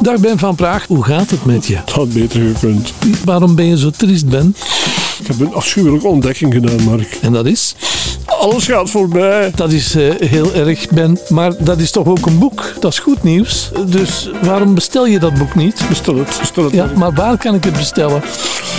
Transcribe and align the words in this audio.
Dag 0.00 0.20
Ben 0.20 0.38
van 0.38 0.54
Praag, 0.54 0.86
hoe 0.86 1.04
gaat 1.04 1.30
het 1.30 1.44
met 1.44 1.66
je? 1.66 1.76
Het 1.76 1.90
had 1.90 2.12
beter 2.12 2.40
gekund. 2.54 2.92
Waarom 3.24 3.54
ben 3.54 3.64
je 3.64 3.78
zo 3.78 3.90
triest, 3.90 4.28
Ben? 4.28 4.56
Ik 5.20 5.26
heb 5.26 5.40
een 5.40 5.54
afschuwelijke 5.54 6.06
ontdekking 6.06 6.52
gedaan, 6.52 6.82
Mark. 6.82 7.18
En 7.22 7.32
dat 7.32 7.46
is? 7.46 7.74
Alles 8.24 8.66
gaat 8.66 8.90
voorbij. 8.90 9.52
Dat 9.54 9.72
is 9.72 9.94
eh, 9.94 10.10
heel 10.18 10.54
erg, 10.54 10.88
Ben. 10.88 11.18
Maar 11.28 11.64
dat 11.64 11.78
is 11.78 11.90
toch 11.90 12.06
ook 12.06 12.26
een 12.26 12.38
boek? 12.38 12.72
Dat 12.80 12.92
is 12.92 12.98
goed 12.98 13.22
nieuws. 13.22 13.70
Dus 13.86 14.30
waarom 14.42 14.74
bestel 14.74 15.06
je 15.06 15.18
dat 15.18 15.34
boek 15.34 15.54
niet? 15.54 15.82
Bestel 15.88 16.16
het, 16.16 16.36
bestel 16.40 16.64
het. 16.64 16.72
Ja, 16.72 16.84
Mark. 16.84 16.96
maar 16.96 17.12
waar 17.12 17.38
kan 17.38 17.54
ik 17.54 17.64
het 17.64 17.72
bestellen? 17.72 18.22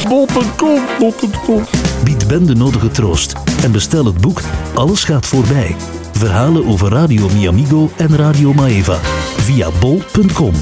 Bol.com, 0.07 0.81
bol.com. 0.99 1.63
Bied 2.03 2.27
Ben 2.27 2.45
de 2.45 2.55
nodige 2.55 2.91
troost 2.91 3.33
en 3.63 3.71
bestel 3.71 4.05
het 4.05 4.21
boek 4.21 4.41
Alles 4.73 5.03
gaat 5.03 5.25
voorbij. 5.25 5.75
Verhalen 6.13 6.65
over 6.65 6.89
Radio 6.91 7.29
Miamigo 7.33 7.91
en 7.97 8.15
Radio 8.15 8.53
Maeva 8.53 8.99
via 9.37 9.69
bol.com. 9.79 10.53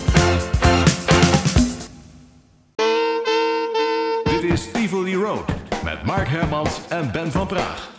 Hermans 6.30 6.88
en 6.90 7.12
Ben 7.12 7.32
van 7.32 7.48
Praag. 7.48 7.90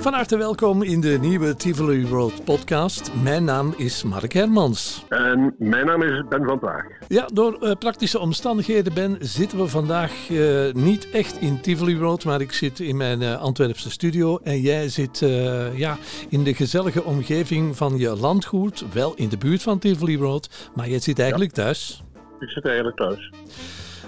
Van 0.00 0.12
harte 0.12 0.36
welkom 0.36 0.82
in 0.82 1.00
de 1.00 1.18
nieuwe 1.20 1.56
Tivoli 1.56 2.06
Road 2.06 2.44
podcast. 2.44 3.10
Mijn 3.22 3.44
naam 3.44 3.74
is 3.76 4.02
Mark 4.02 4.32
Hermans. 4.32 5.04
En 5.08 5.54
mijn 5.58 5.86
naam 5.86 6.02
is 6.02 6.22
Ben 6.28 6.44
van 6.44 6.58
Praag. 6.58 6.84
Ja, 7.08 7.28
door 7.32 7.58
eh, 7.60 7.72
praktische 7.78 8.18
omstandigheden, 8.18 8.94
Ben, 8.94 9.16
zitten 9.20 9.58
we 9.58 9.68
vandaag 9.68 10.30
eh, 10.30 10.72
niet 10.72 11.10
echt 11.10 11.40
in 11.40 11.60
Tivoli 11.60 11.98
Road, 11.98 12.24
maar 12.24 12.40
ik 12.40 12.52
zit 12.52 12.80
in 12.80 12.96
mijn 12.96 13.22
eh, 13.22 13.40
Antwerpse 13.40 13.90
studio 13.90 14.38
en 14.42 14.60
jij 14.60 14.88
zit 14.88 15.22
eh, 15.22 15.78
ja, 15.78 15.98
in 16.28 16.44
de 16.44 16.54
gezellige 16.54 17.04
omgeving 17.04 17.76
van 17.76 17.98
je 17.98 18.16
landgoed, 18.16 18.84
wel 18.92 19.14
in 19.14 19.28
de 19.28 19.38
buurt 19.38 19.62
van 19.62 19.78
Tivoli 19.78 20.16
Road, 20.16 20.70
maar 20.74 20.88
jij 20.88 21.00
zit 21.00 21.18
eigenlijk 21.18 21.52
thuis. 21.52 22.04
Ik 22.44 22.50
zit 22.50 22.66
eigenlijk 22.66 22.96
thuis. 22.96 23.30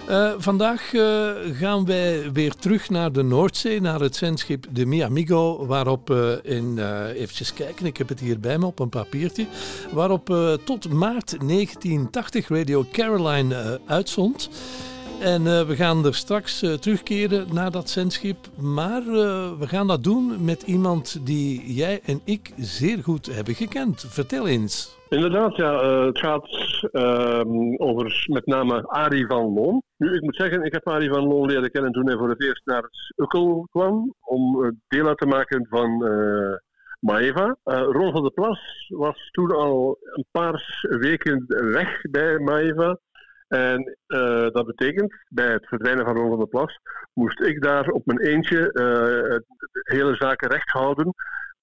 Eh, 0.09 0.33
vandaag 0.39 0.95
eh, 0.95 1.31
gaan 1.53 1.84
wij 1.84 2.33
weer 2.33 2.55
terug 2.55 2.91
naar 2.91 3.12
de 3.12 3.23
Noordzee, 3.23 3.81
naar 3.81 4.01
het 4.01 4.17
zendschip 4.17 4.67
de 4.70 4.87
Miamigo, 4.87 5.67
waarop 5.67 6.11
eh 6.11 6.33
in, 6.43 6.78
eventjes 7.15 7.53
kijken, 7.53 7.87
ik 7.87 7.97
heb 7.97 8.09
het 8.09 8.20
hier 8.20 8.41
bij 8.41 8.59
me 8.59 8.67
op 8.67 8.78
een 8.78 8.89
papiertje, 8.89 9.47
waarop 9.93 10.27
tot 10.65 10.93
maart 10.93 11.31
1980 11.31 12.48
Radio 12.48 12.87
Caroline 12.93 13.81
uitzond. 13.87 14.50
En 15.21 15.67
we 15.67 15.77
gaan 15.77 16.06
er 16.06 16.15
straks 16.15 16.59
terugkeren 16.81 17.47
naar 17.53 17.71
dat 17.71 17.91
zendschip, 17.91 18.37
maar 18.56 19.03
we 19.59 19.67
gaan 19.67 19.87
dat 19.87 20.05
doen 20.05 20.45
met 20.45 20.62
iemand 20.62 21.19
die 21.23 21.75
jij 21.75 22.00
en 22.05 22.21
ik 22.25 22.53
zeer 22.56 22.98
goed 23.03 23.27
hebben 23.27 23.55
gekend. 23.55 24.05
Vertel 24.09 24.47
eens. 24.47 24.96
Inderdaad, 25.09 25.57
ja, 25.57 25.81
eh, 25.81 26.05
het 26.05 26.19
gaat 26.19 26.49
ehm, 26.93 27.75
over 27.77 28.27
met 28.27 28.47
name 28.47 28.87
Arie 28.87 29.27
van 29.27 29.53
Loon. 29.55 29.83
Nu, 29.97 30.15
ik 30.15 30.23
moet 30.23 30.37
zeggen, 30.37 30.62
ik 30.62 30.73
heb 30.73 30.89
Arie 30.89 31.11
van 31.11 31.27
Loon 31.27 31.47
leren 31.47 31.71
kennen 31.71 31.93
toen 31.93 32.07
hij 32.07 32.17
voor 32.17 32.29
het 32.29 32.43
eerst 32.43 32.62
naar 32.65 32.83
het 32.83 33.12
Ukkel 33.17 33.67
kwam, 33.71 34.15
om 34.21 34.65
eh, 34.65 34.71
deel 34.89 35.07
uit 35.07 35.19
te 35.19 35.27
maken 35.27 35.67
van 35.69 36.07
eh 36.07 36.55
Maeva. 37.01 37.57
Ron 37.65 38.12
van 38.12 38.23
der 38.23 38.33
Plas 38.33 38.87
was 38.89 39.29
toen 39.31 39.51
al 39.51 39.99
een 40.01 40.25
paar 40.31 40.84
weken 41.01 41.45
weg 41.49 42.01
bij 42.11 42.39
Maeva. 42.39 42.99
En 43.49 43.97
dat 44.53 44.67
betekent, 44.67 45.15
bij 45.29 45.53
het 45.53 45.67
verdwijnen 45.67 46.05
van 46.05 46.17
Ron 46.17 46.29
van 46.29 46.39
der 46.39 46.49
Plas, 46.49 46.79
moest 47.12 47.41
ik 47.41 47.62
daar 47.62 47.89
op 47.89 48.07
mijn 48.07 48.21
eentje 48.21 48.71
de 48.73 49.43
hele 49.73 50.17
zaken 50.17 50.49
recht 50.49 50.71
houden. 50.71 51.15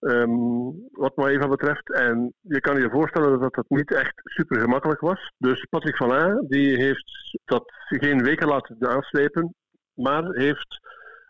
Ehm, 0.03 0.71
wat 0.91 1.15
Maeva 1.15 1.47
betreft. 1.47 1.93
En 1.93 2.33
je 2.41 2.59
kan 2.59 2.81
je 2.81 2.89
voorstellen 2.89 3.39
dat 3.39 3.53
dat 3.53 3.69
niet 3.69 3.93
echt 3.93 4.13
super 4.23 4.59
gemakkelijk 4.59 4.99
was. 4.99 5.31
Dus 5.37 5.65
Patrick 5.69 5.95
van 5.95 6.45
die 6.47 6.77
heeft 6.77 7.39
dat 7.45 7.63
geen 7.87 8.23
weken 8.23 8.47
laten 8.47 8.89
aanslepen, 8.89 9.55
maar 9.93 10.23
heeft 10.23 10.79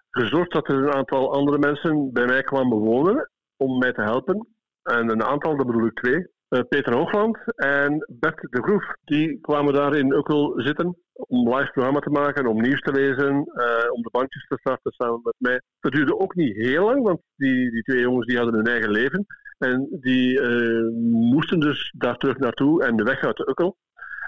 gezorgd 0.10 0.52
dat 0.52 0.68
er 0.68 0.76
een 0.76 0.94
aantal 0.94 1.34
andere 1.34 1.58
mensen 1.58 2.14
bij 2.14 2.26
mij 2.26 2.44
kwamen 2.44 2.78
wonen 2.78 3.30
om 3.58 3.78
mij 3.78 3.94
te 3.94 4.02
helpen. 4.02 4.48
En 4.84 5.10
een 5.10 5.24
aantal, 5.24 5.58
dat 5.58 5.66
bedoel 5.66 5.86
ik 5.86 5.94
twee. 5.94 6.28
Eh, 6.54 6.62
Peter 6.70 6.94
Hoogland 6.94 7.38
en 7.56 8.06
Bert 8.10 8.48
de 8.50 8.62
Groef, 8.62 8.96
die 9.04 9.40
kwamen 9.42 9.74
daar 9.74 9.96
in 9.96 10.12
Ukkel 10.12 10.54
zitten 10.56 10.98
om 11.14 11.56
live 11.56 11.72
programma 11.72 12.00
te 12.00 12.10
maken, 12.10 12.48
om 12.48 12.62
nieuws 12.62 12.82
te 12.82 12.92
lezen, 12.92 13.46
eh, 13.46 13.92
om 13.92 14.02
de 14.02 14.10
bankjes 14.12 14.46
te 14.48 14.58
starten 14.60 14.92
samen 14.92 15.20
met 15.24 15.36
mij. 15.38 15.62
Dat 15.80 15.92
duurde 15.92 16.20
ook 16.20 16.36
niet 16.36 16.56
heel 16.56 16.86
lang, 16.86 17.04
want 17.04 17.22
die, 17.36 17.72
die 17.72 17.82
twee 17.82 18.02
jongens 18.02 18.26
die 18.26 18.38
hadden 18.38 18.56
hun 18.56 18.68
eigen 18.68 18.92
leven. 18.92 19.26
En 19.58 19.88
die 19.92 20.42
eh, 20.42 20.88
moesten 21.12 21.60
dus 21.60 21.94
daar 21.98 22.18
terug 22.18 22.38
naartoe 22.38 22.84
en 22.84 22.96
de 22.96 23.04
weg 23.04 23.24
uit 23.24 23.38
de 23.38 23.50
Ukkel. 23.50 23.78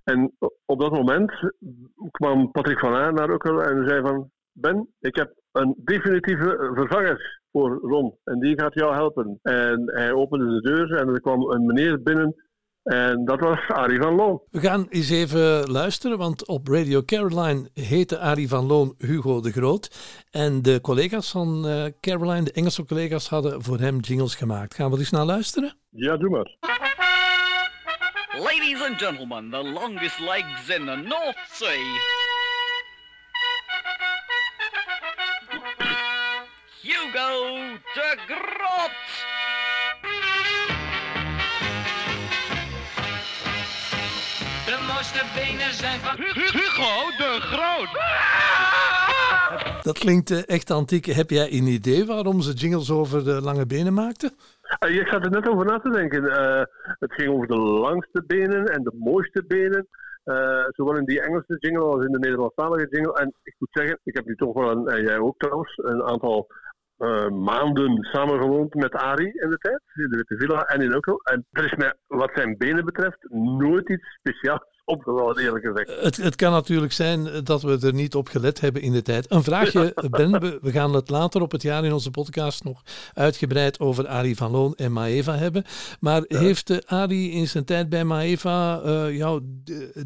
En 0.04 0.36
op 0.66 0.80
dat 0.80 0.92
moment 0.92 1.32
kwam 2.12 2.52
Patrick 2.52 2.80
van 2.80 2.94
Aan 2.96 3.14
naar 3.14 3.30
Ukkel 3.30 3.64
en 3.64 3.88
zei 3.88 4.02
van... 4.02 4.30
Ben, 4.52 4.88
ik 5.00 5.16
heb 5.16 5.34
een 5.52 5.76
definitieve 5.84 6.72
vervanger 6.74 7.42
voor 7.56 7.80
Ron. 7.82 8.18
En 8.24 8.40
die 8.40 8.60
gaat 8.60 8.74
jou 8.74 8.94
helpen. 8.94 9.40
En 9.42 9.84
hij 9.86 10.14
opende 10.14 10.46
de 10.46 10.62
deur 10.62 10.98
en 10.98 11.08
er 11.08 11.22
kwam 11.22 11.52
een 11.52 11.66
meneer 11.66 12.02
binnen. 12.02 12.36
En 12.84 13.26
dat 13.26 13.40
was 13.40 13.60
Arie 13.68 14.02
van 14.02 14.16
Loon. 14.16 14.42
We 14.52 14.60
gaan 14.60 14.86
eens 14.90 15.10
even 15.10 15.72
luisteren, 15.72 16.18
want 16.18 16.48
op 16.48 16.68
Radio 16.68 17.02
Caroline 17.04 17.70
heette 17.74 18.20
Arie 18.20 18.48
van 18.48 18.66
Loon 18.66 18.96
Hugo 18.98 19.42
de 19.42 19.52
Groot. 19.52 19.90
En 20.32 20.62
de 20.62 20.82
collega's 20.82 21.32
van 21.32 21.68
eh, 21.68 21.86
Caroline, 22.02 22.44
de 22.44 22.52
Engelse 22.52 22.86
collega's, 22.86 23.30
hadden 23.30 23.64
voor 23.64 23.80
hem 23.80 24.00
jingles 24.00 24.36
gemaakt. 24.36 24.76
Gaan 24.76 24.88
we 24.88 24.94
er 24.94 25.00
eens 25.00 25.10
naar 25.10 25.26
luisteren? 25.26 25.78
Ja, 25.90 26.18
doe 26.18 26.30
maar. 26.30 26.56
Ladies 28.40 28.82
and 28.90 29.02
gentlemen, 29.02 29.50
the 29.50 29.64
longest 29.64 30.20
legs 30.20 30.78
in 30.78 30.86
the 30.86 30.96
North 30.96 31.38
Sea. 31.52 32.25
Hugo 37.36 37.78
de 37.94 38.16
Grot. 38.28 38.92
De 44.66 44.86
mooiste 44.88 45.24
benen 45.36 45.74
zijn 45.74 46.00
van 46.00 46.16
Hugo 46.18 46.94
de 47.18 47.38
Groot. 47.42 47.94
Dat 49.84 50.00
klinkt 50.00 50.32
eh, 50.32 50.48
echt 50.48 50.72
antiek. 50.72 51.06
Heb 51.06 51.30
jij 51.30 51.46
een 51.52 51.68
idee 51.68 52.06
waarom 52.06 52.42
ze 52.42 52.54
jingles 52.54 52.92
over 52.92 53.24
de 53.24 53.42
lange 53.42 53.66
benen 53.66 53.94
maakten? 53.94 54.32
Eh, 54.80 54.96
Ik 54.96 55.08
zat 55.08 55.26
er 55.26 55.32
net 55.32 55.50
over 55.50 55.66
na 55.66 55.80
te 55.80 55.90
denken. 55.90 56.32
Eh, 56.32 56.64
het 57.00 57.14
ging 57.14 57.30
over 57.30 57.48
de 57.48 57.58
langste 57.58 58.24
benen 58.28 58.66
en 58.66 58.84
de 58.84 58.94
mooiste 58.98 59.44
benen. 59.48 59.88
Eh, 60.24 60.64
zowel 60.70 60.98
in 60.98 61.06
die 61.06 61.22
Engelse 61.22 61.58
jingle 61.60 61.84
als 61.84 62.06
in 62.06 62.12
de 62.12 62.20
Nederlandstalige 62.20 62.88
jingle. 62.90 63.14
En 63.14 63.34
ik 63.44 63.56
moet 63.60 63.70
zeggen, 63.72 64.00
ik 64.04 64.16
heb 64.16 64.26
nu 64.26 64.36
toch 64.36 64.54
wel, 64.54 64.70
een, 64.72 64.88
en 64.88 65.02
jij 65.04 65.18
ook 65.18 65.38
trouwens, 65.38 65.78
een 65.84 66.04
aantal 66.04 66.48
eh, 66.98 67.30
maanden 67.30 68.04
samengewoond 68.04 68.74
met 68.74 68.94
Arie 68.94 69.42
in 69.42 69.50
de 69.50 69.58
tijd. 69.58 69.82
In 69.94 70.10
de 70.10 70.16
Witte 70.16 70.38
Villa 70.38 70.62
en 70.62 70.82
in 70.82 70.92
Ukkel. 70.92 71.22
En 71.24 71.46
er 71.52 71.66
is 71.66 71.76
mij, 71.76 71.94
wat 72.08 72.32
zijn 72.34 72.58
benen 72.58 72.86
betreft, 72.86 73.18
nooit 73.30 73.90
iets 73.90 74.18
speciaals 74.20 74.74
opgevallen, 74.86 75.38
eerlijk 75.38 75.66
gezegd. 75.66 76.04
Het, 76.04 76.18
het 76.18 76.36
kan 76.36 76.52
natuurlijk 76.52 76.92
zijn 76.92 77.44
dat 77.44 77.62
we 77.62 77.78
er 77.82 77.94
niet 77.94 78.16
op 78.16 78.28
gelet 78.28 78.62
hebben 78.62 78.82
in 78.82 78.92
de 78.92 79.02
tijd. 79.02 79.32
Een 79.32 79.44
vraagje, 79.44 79.94
Ben. 80.10 80.32
We, 80.40 80.60
we 80.62 80.72
gaan 80.72 80.94
het 80.94 81.10
later 81.10 81.42
op 81.42 81.52
het 81.52 81.62
jaar 81.62 81.86
in 81.86 81.94
onze 81.94 82.12
podcast 82.12 82.64
nog 82.64 82.82
uitgebreid 83.14 83.80
over 83.80 84.08
Arie 84.08 84.36
van 84.36 84.52
Loon 84.52 84.74
en 84.76 84.92
Maeva 84.92 85.36
hebben. 85.36 85.64
Maar 86.00 86.24
heeft 86.28 86.70
eh, 86.70 86.78
Arie 86.86 87.32
in 87.32 87.48
zijn 87.48 87.66
tijd 87.66 87.90
bij 87.90 88.04
Maeva 88.04 88.82
eh, 88.82 89.18
jou 89.18 89.42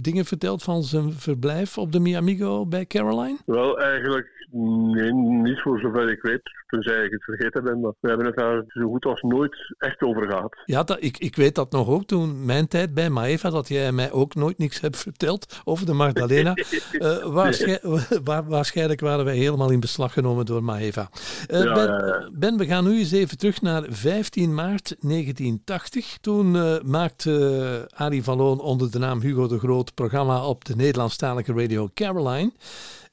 dingen 0.01 0.25
verteld 0.25 0.63
van 0.63 0.83
zijn 0.83 1.13
verblijf 1.13 1.77
op 1.77 1.91
de 1.91 1.99
Miamigo 1.99 2.65
bij 2.65 2.85
Caroline? 2.85 3.37
Wel, 3.45 3.79
eigenlijk 3.79 4.38
nee, 4.51 5.13
niet 5.13 5.61
voor 5.61 5.79
zover 5.79 6.09
ik 6.11 6.21
weet. 6.21 6.41
Tenzij 6.67 7.03
ik 7.05 7.11
het 7.11 7.23
vergeten 7.23 7.63
ben. 7.63 7.79
Maar 7.79 7.93
we 7.99 8.07
hebben 8.07 8.25
het 8.25 8.35
daar 8.35 8.63
zo 8.67 8.87
goed 8.89 9.05
als 9.05 9.21
nooit 9.21 9.75
echt 9.77 10.01
over 10.01 10.29
gehad. 10.31 10.61
Ja, 10.65 10.83
dat, 10.83 10.97
ik, 10.99 11.17
ik 11.17 11.35
weet 11.35 11.55
dat 11.55 11.71
nog 11.71 11.87
ook 11.89 12.05
toen 12.05 12.45
mijn 12.45 12.67
tijd 12.67 12.93
bij 12.93 13.09
Maeva, 13.09 13.49
dat 13.49 13.67
jij 13.67 13.91
mij 13.91 14.11
ook 14.11 14.35
nooit 14.35 14.57
niks 14.57 14.79
hebt 14.81 14.97
verteld 14.97 15.61
over 15.63 15.85
de 15.85 15.93
Magdalena. 15.93 16.53
Waar- 18.23 18.47
waarschijnlijk 18.47 18.99
waren 18.99 19.25
wij 19.25 19.35
helemaal 19.37 19.69
in 19.71 19.79
beslag 19.79 20.13
genomen 20.13 20.45
door 20.45 20.63
Maeva. 20.63 21.09
Eh, 21.47 21.63
Ja, 21.63 21.73
ben, 21.73 21.83
ja, 21.87 22.29
ben, 22.33 22.57
we 22.57 22.65
gaan 22.65 22.83
nu 22.83 22.97
eens 22.97 23.11
even 23.11 23.37
terug 23.37 23.61
naar 23.61 23.83
15 23.89 24.53
maart 24.53 24.95
1980. 24.99 26.17
Toen 26.21 26.55
eh, 26.55 26.75
maakte 26.83 27.87
Arie 27.95 28.23
van 28.23 28.37
Loon 28.37 28.59
onder 28.59 28.91
de 28.91 28.99
naam 28.99 29.21
Hugo 29.21 29.47
de 29.47 29.59
Groot 29.59 29.93
programma 29.93 30.45
op 30.45 30.65
de 30.65 30.75
Nederlandstalige 30.75 31.53
radio 31.53 31.89
Caroline. 31.93 32.51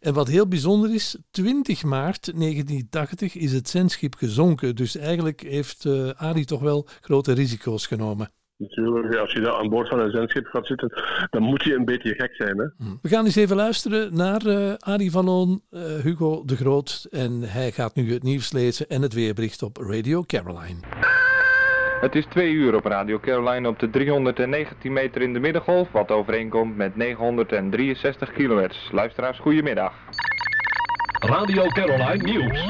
En 0.06 0.14
wat 0.14 0.28
heel 0.28 0.48
bijzonder 0.48 0.94
is, 0.94 1.18
20 1.30 1.84
maart 1.84 2.24
1980 2.24 3.36
is 3.36 3.52
het 3.52 3.68
zendschip 3.68 4.14
gezonken. 4.14 4.76
Dus 4.76 4.96
eigenlijk 4.96 5.40
heeft 5.40 5.86
Arie 6.16 6.44
toch 6.44 6.60
wel 6.60 6.86
grote 7.00 7.32
risico's 7.32 7.86
genomen. 7.86 8.30
Natuurlijk, 8.56 9.16
als 9.16 9.32
je 9.32 9.40
daar 9.40 9.54
aan 9.54 9.68
boord 9.68 9.88
van 9.88 10.00
een 10.00 10.10
zendschip 10.10 10.46
gaat 10.46 10.66
zitten, 10.66 10.92
dan 11.30 11.42
moet 11.42 11.62
je 11.62 11.74
een 11.74 11.84
beetje 11.84 12.14
gek 12.14 12.34
zijn. 12.34 12.58
Hè? 12.58 12.66
We 13.02 13.08
gaan 13.08 13.24
eens 13.24 13.36
even 13.36 13.56
luisteren 13.56 14.16
naar 14.16 14.46
eh 14.46 14.74
Arie 14.78 15.10
van 15.10 15.24
Loon, 15.24 15.62
eh, 15.70 15.80
Hugo 15.82 16.44
de 16.44 16.56
Groot. 16.56 17.06
En 17.10 17.42
hij 17.42 17.72
gaat 17.72 17.94
nu 17.94 18.12
het 18.12 18.22
nieuws 18.22 18.52
lezen 18.52 18.88
en 18.88 19.02
het 19.02 19.12
weerbericht 19.12 19.62
op 19.62 19.76
Radio 19.76 20.22
Caroline. 20.22 20.78
Het 22.00 22.14
is 22.14 22.26
2 22.26 22.50
uur 22.50 22.74
op 22.74 22.84
Radio 22.84 23.18
Caroline 23.18 23.68
op 23.68 23.78
de 23.78 23.90
319 23.90 24.92
meter 24.92 25.22
in 25.22 25.32
de 25.32 25.40
middengolf, 25.40 25.92
wat 25.92 26.10
overeenkomt 26.10 26.76
met 26.76 26.96
963 26.96 28.32
kHz. 28.32 28.90
Luisteraars, 28.92 29.38
goedemiddag. 29.38 29.92
Radio 31.20 31.66
Caroline 31.66 32.22
Nieuws. 32.22 32.64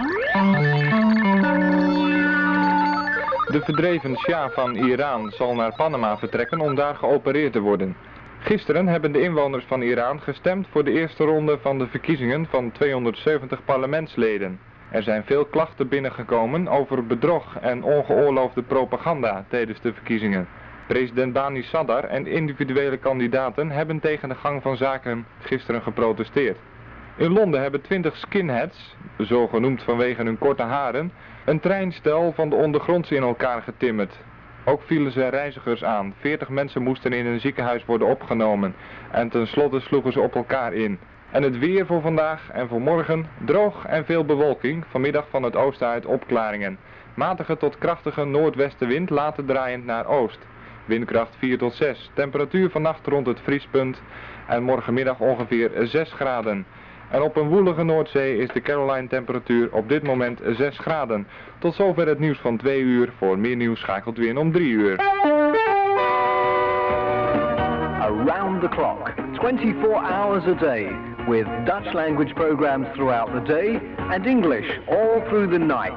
De 3.52 3.60
verdreven 3.64 4.16
Shah 4.16 4.50
van 4.50 4.74
Iran 4.74 5.30
zal 5.30 5.54
naar 5.54 5.74
Panama 5.76 6.18
vertrekken 6.18 6.60
om 6.60 6.74
daar 6.74 6.94
geopereerd 6.94 7.52
te 7.52 7.60
worden. 7.60 7.96
Gisteren 8.38 8.86
hebben 8.86 9.12
de 9.12 9.20
inwoners 9.20 9.64
van 9.64 9.82
Iran 9.82 10.20
gestemd 10.20 10.66
voor 10.70 10.84
de 10.84 10.92
eerste 10.92 11.24
ronde 11.24 11.58
van 11.58 11.78
de 11.78 11.86
verkiezingen 11.86 12.46
van 12.46 12.72
270 12.72 13.64
parlementsleden. 13.64 14.65
Er 14.90 15.02
zijn 15.02 15.24
veel 15.24 15.44
klachten 15.44 15.88
binnengekomen 15.88 16.68
over 16.68 17.06
bedrog 17.06 17.56
en 17.60 17.82
ongeoorloofde 17.82 18.62
propaganda 18.62 19.44
tijdens 19.48 19.80
de 19.80 19.92
verkiezingen. 19.92 20.48
President 20.86 21.32
Bani 21.32 21.62
Sadr 21.62 22.04
en 22.04 22.26
individuele 22.26 22.96
kandidaten 22.96 23.70
hebben 23.70 24.00
tegen 24.00 24.28
de 24.28 24.34
gang 24.34 24.62
van 24.62 24.76
zaken 24.76 25.26
gisteren 25.38 25.82
geprotesteerd. 25.82 26.58
In 27.16 27.32
Londen 27.32 27.60
hebben 27.60 27.80
20 27.80 28.16
skinheads, 28.16 28.96
zo 29.24 29.46
genoemd 29.46 29.82
vanwege 29.82 30.22
hun 30.22 30.38
korte 30.38 30.62
haren, 30.62 31.12
een 31.44 31.60
treinstel 31.60 32.32
van 32.32 32.48
de 32.48 32.56
ondergronds 32.56 33.10
in 33.10 33.22
elkaar 33.22 33.62
getimmerd. 33.62 34.18
Ook 34.64 34.82
vielen 34.82 35.12
ze 35.12 35.28
reizigers 35.28 35.84
aan. 35.84 36.14
40 36.20 36.48
mensen 36.48 36.82
moesten 36.82 37.12
in 37.12 37.26
een 37.26 37.40
ziekenhuis 37.40 37.84
worden 37.84 38.08
opgenomen. 38.08 38.74
En 39.10 39.28
tenslotte 39.28 39.80
sloegen 39.80 40.12
ze 40.12 40.20
op 40.20 40.34
elkaar 40.34 40.72
in. 40.72 40.98
En 41.30 41.42
het 41.42 41.58
weer 41.58 41.86
voor 41.86 42.00
vandaag 42.00 42.50
en 42.52 42.68
voor 42.68 42.80
morgen 42.80 43.26
droog 43.44 43.84
en 43.86 44.04
veel 44.04 44.24
bewolking. 44.24 44.84
Vanmiddag 44.88 45.26
van 45.30 45.42
het 45.42 45.56
oosten 45.56 45.88
uit 45.88 46.06
opklaringen. 46.06 46.78
Matige 47.14 47.56
tot 47.56 47.78
krachtige 47.78 48.24
noordwestenwind 48.24 49.10
later 49.10 49.44
draaiend 49.44 49.84
naar 49.84 50.06
oost. 50.06 50.38
Windkracht 50.84 51.36
4 51.38 51.58
tot 51.58 51.74
6. 51.74 52.10
Temperatuur 52.14 52.70
vannacht 52.70 53.06
rond 53.06 53.26
het 53.26 53.40
vriespunt. 53.40 54.02
En 54.48 54.62
morgenmiddag 54.62 55.20
ongeveer 55.20 55.70
6 55.74 56.12
graden. 56.12 56.66
En 57.10 57.22
op 57.22 57.36
een 57.36 57.48
woelige 57.48 57.82
Noordzee 57.82 58.38
is 58.38 58.48
de 58.48 58.60
Caroline 58.60 59.08
temperatuur 59.08 59.72
op 59.72 59.88
dit 59.88 60.02
moment 60.02 60.40
6 60.44 60.78
graden. 60.78 61.26
Tot 61.58 61.74
zover 61.74 62.06
het 62.06 62.18
nieuws 62.18 62.38
van 62.38 62.56
2 62.56 62.80
uur. 62.80 63.12
Voor 63.18 63.38
meer 63.38 63.56
nieuws 63.56 63.80
schakelt 63.80 64.18
in 64.18 64.38
om 64.38 64.52
3 64.52 64.68
uur. 64.68 65.00
Around 68.00 68.60
the 68.60 68.68
clock, 68.68 69.12
24 69.32 69.90
hours 69.90 70.44
a 70.46 70.54
day, 70.54 70.88
with 71.26 71.46
Dutch 71.66 71.92
language 71.94 72.34
programs 72.36 72.86
throughout 72.94 73.32
the 73.32 73.40
day 73.40 73.78
and 73.98 74.26
English 74.26 74.66
all 74.88 75.20
through 75.28 75.48
the 75.48 75.58
night. 75.58 75.96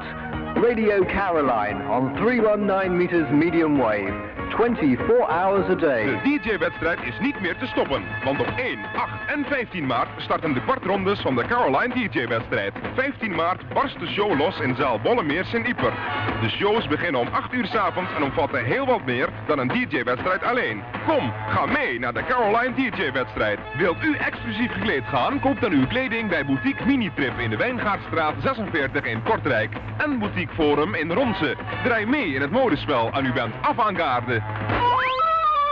Radio 0.58 1.04
Caroline 1.06 1.78
on 1.84 2.18
319 2.18 2.98
meters 2.98 3.32
medium 3.32 3.78
wave, 3.78 4.14
24 4.56 5.28
hours 5.28 5.70
a 5.70 5.76
day. 5.76 6.06
De 6.06 6.40
DJ-wedstrijd 6.40 7.00
is 7.04 7.20
niet 7.20 7.42
meer 7.42 7.58
te 7.58 7.66
stoppen, 7.66 8.04
want 8.24 8.40
op 8.40 8.54
1, 8.58 8.80
8 8.96 9.12
en 9.28 9.46
15 9.46 9.86
maart 9.86 10.10
starten 10.18 10.54
de 10.54 10.62
kwartrondes 10.62 11.20
van 11.20 11.36
de 11.36 11.46
Caroline 11.46 11.94
DJ-wedstrijd. 11.94 12.74
15 12.94 13.36
maart 13.36 13.74
barst 13.74 14.00
de 14.00 14.08
show 14.08 14.38
los 14.38 14.60
in 14.60 14.76
zaal 14.76 15.00
Bollemeers 15.00 15.54
in 15.54 15.66
Ieper. 15.66 15.94
De 16.42 16.50
shows 16.50 16.88
beginnen 16.88 17.22
om 17.22 17.28
8 17.28 17.54
uur 17.54 17.66
's 17.66 17.76
avonds 17.76 18.12
en 18.16 18.24
omvatten 18.24 18.66
heel 18.66 18.86
wat 18.86 19.06
meer 19.06 19.30
dan 19.48 19.60
een 19.60 19.68
DJ-wedstrijd 19.68 20.44
alleen. 20.44 20.84
Kom, 21.08 21.34
ga 21.50 21.66
mee 21.66 22.00
naar 22.00 22.14
de 22.14 22.24
Caroline 22.24 22.74
DJ-wedstrijd. 22.76 23.60
Wilt 23.78 24.04
u 24.04 24.16
exclusief 24.16 24.72
gekleed 24.72 25.04
gaan? 25.06 25.40
Koop 25.40 25.62
dan 25.62 25.72
uw 25.72 25.88
kleding 25.88 26.30
bij 26.30 26.46
Boutique 26.46 26.86
Minitrip 26.86 27.40
in 27.40 27.50
de 27.50 27.58
Wijngaardstraat 27.58 28.34
46 28.42 29.04
in 29.04 29.24
Kortrijk 29.24 29.72
en 29.98 30.20
Boutique 30.20 30.54
Forum 30.54 30.96
in 30.96 31.12
Ronse. 31.12 31.56
Draai 31.84 32.06
mee 32.06 32.34
in 32.34 32.42
het 32.42 32.52
modespel 32.52 33.12
en 33.12 33.26
u 33.26 33.34
bent 33.34 33.54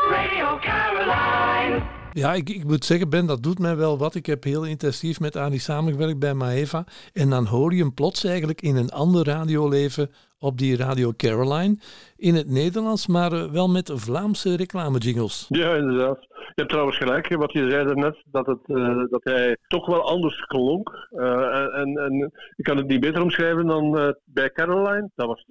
Radio 0.09 0.57
Caroline. 0.59 1.81
Ja, 2.13 2.33
ik, 2.33 2.49
ik 2.49 2.63
moet 2.63 2.85
zeggen, 2.85 3.09
Ben, 3.09 3.25
dat 3.25 3.43
doet 3.43 3.59
mij 3.59 3.75
wel 3.75 3.97
wat. 3.97 4.15
Ik 4.15 4.25
heb 4.25 4.43
heel 4.43 4.65
intensief 4.65 5.19
met 5.19 5.35
Ani 5.35 5.57
samengewerkt 5.57 6.19
bij 6.19 6.33
Maeva. 6.33 6.83
En 7.13 7.29
dan 7.29 7.45
hoor 7.45 7.73
je 7.73 7.81
hem 7.81 7.93
plots 7.93 8.23
eigenlijk 8.23 8.61
in 8.61 8.75
een 8.75 8.89
ander 8.89 9.25
radioleven 9.25 10.09
op 10.39 10.57
die 10.57 10.77
Radio 10.77 11.13
Caroline. 11.17 11.77
In 12.17 12.35
het 12.35 12.49
Nederlands, 12.49 13.07
maar 13.07 13.31
eh, 13.31 13.51
wel 13.51 13.69
met 13.69 13.91
Vlaamse 13.95 14.55
reclamejingles. 14.55 15.45
Ja, 15.49 15.75
inderdaad. 15.75 16.27
Je 16.57 16.63
hebt 16.63 16.69
trouwens 16.69 16.97
gelijk, 16.97 17.35
wat 17.35 17.51
je 17.51 17.69
zei 17.69 17.85
daarnet, 17.85 18.23
dat, 18.31 18.45
het, 18.45 18.59
eh, 18.65 19.03
dat 19.09 19.23
hij 19.23 19.57
toch 19.67 19.85
wel 19.85 20.09
anders 20.09 20.45
klonk. 20.45 21.07
Eh, 21.11 21.77
en, 21.77 21.97
en 21.97 22.31
ik 22.55 22.63
kan 22.63 22.77
het 22.77 22.87
niet 22.87 22.99
beter 22.99 23.21
omschrijven 23.21 23.65
dan 23.65 23.97
eh, 23.97 24.09
bij 24.25 24.51
Caroline. 24.51 25.09
Dat 25.15 25.27
was 25.27 25.45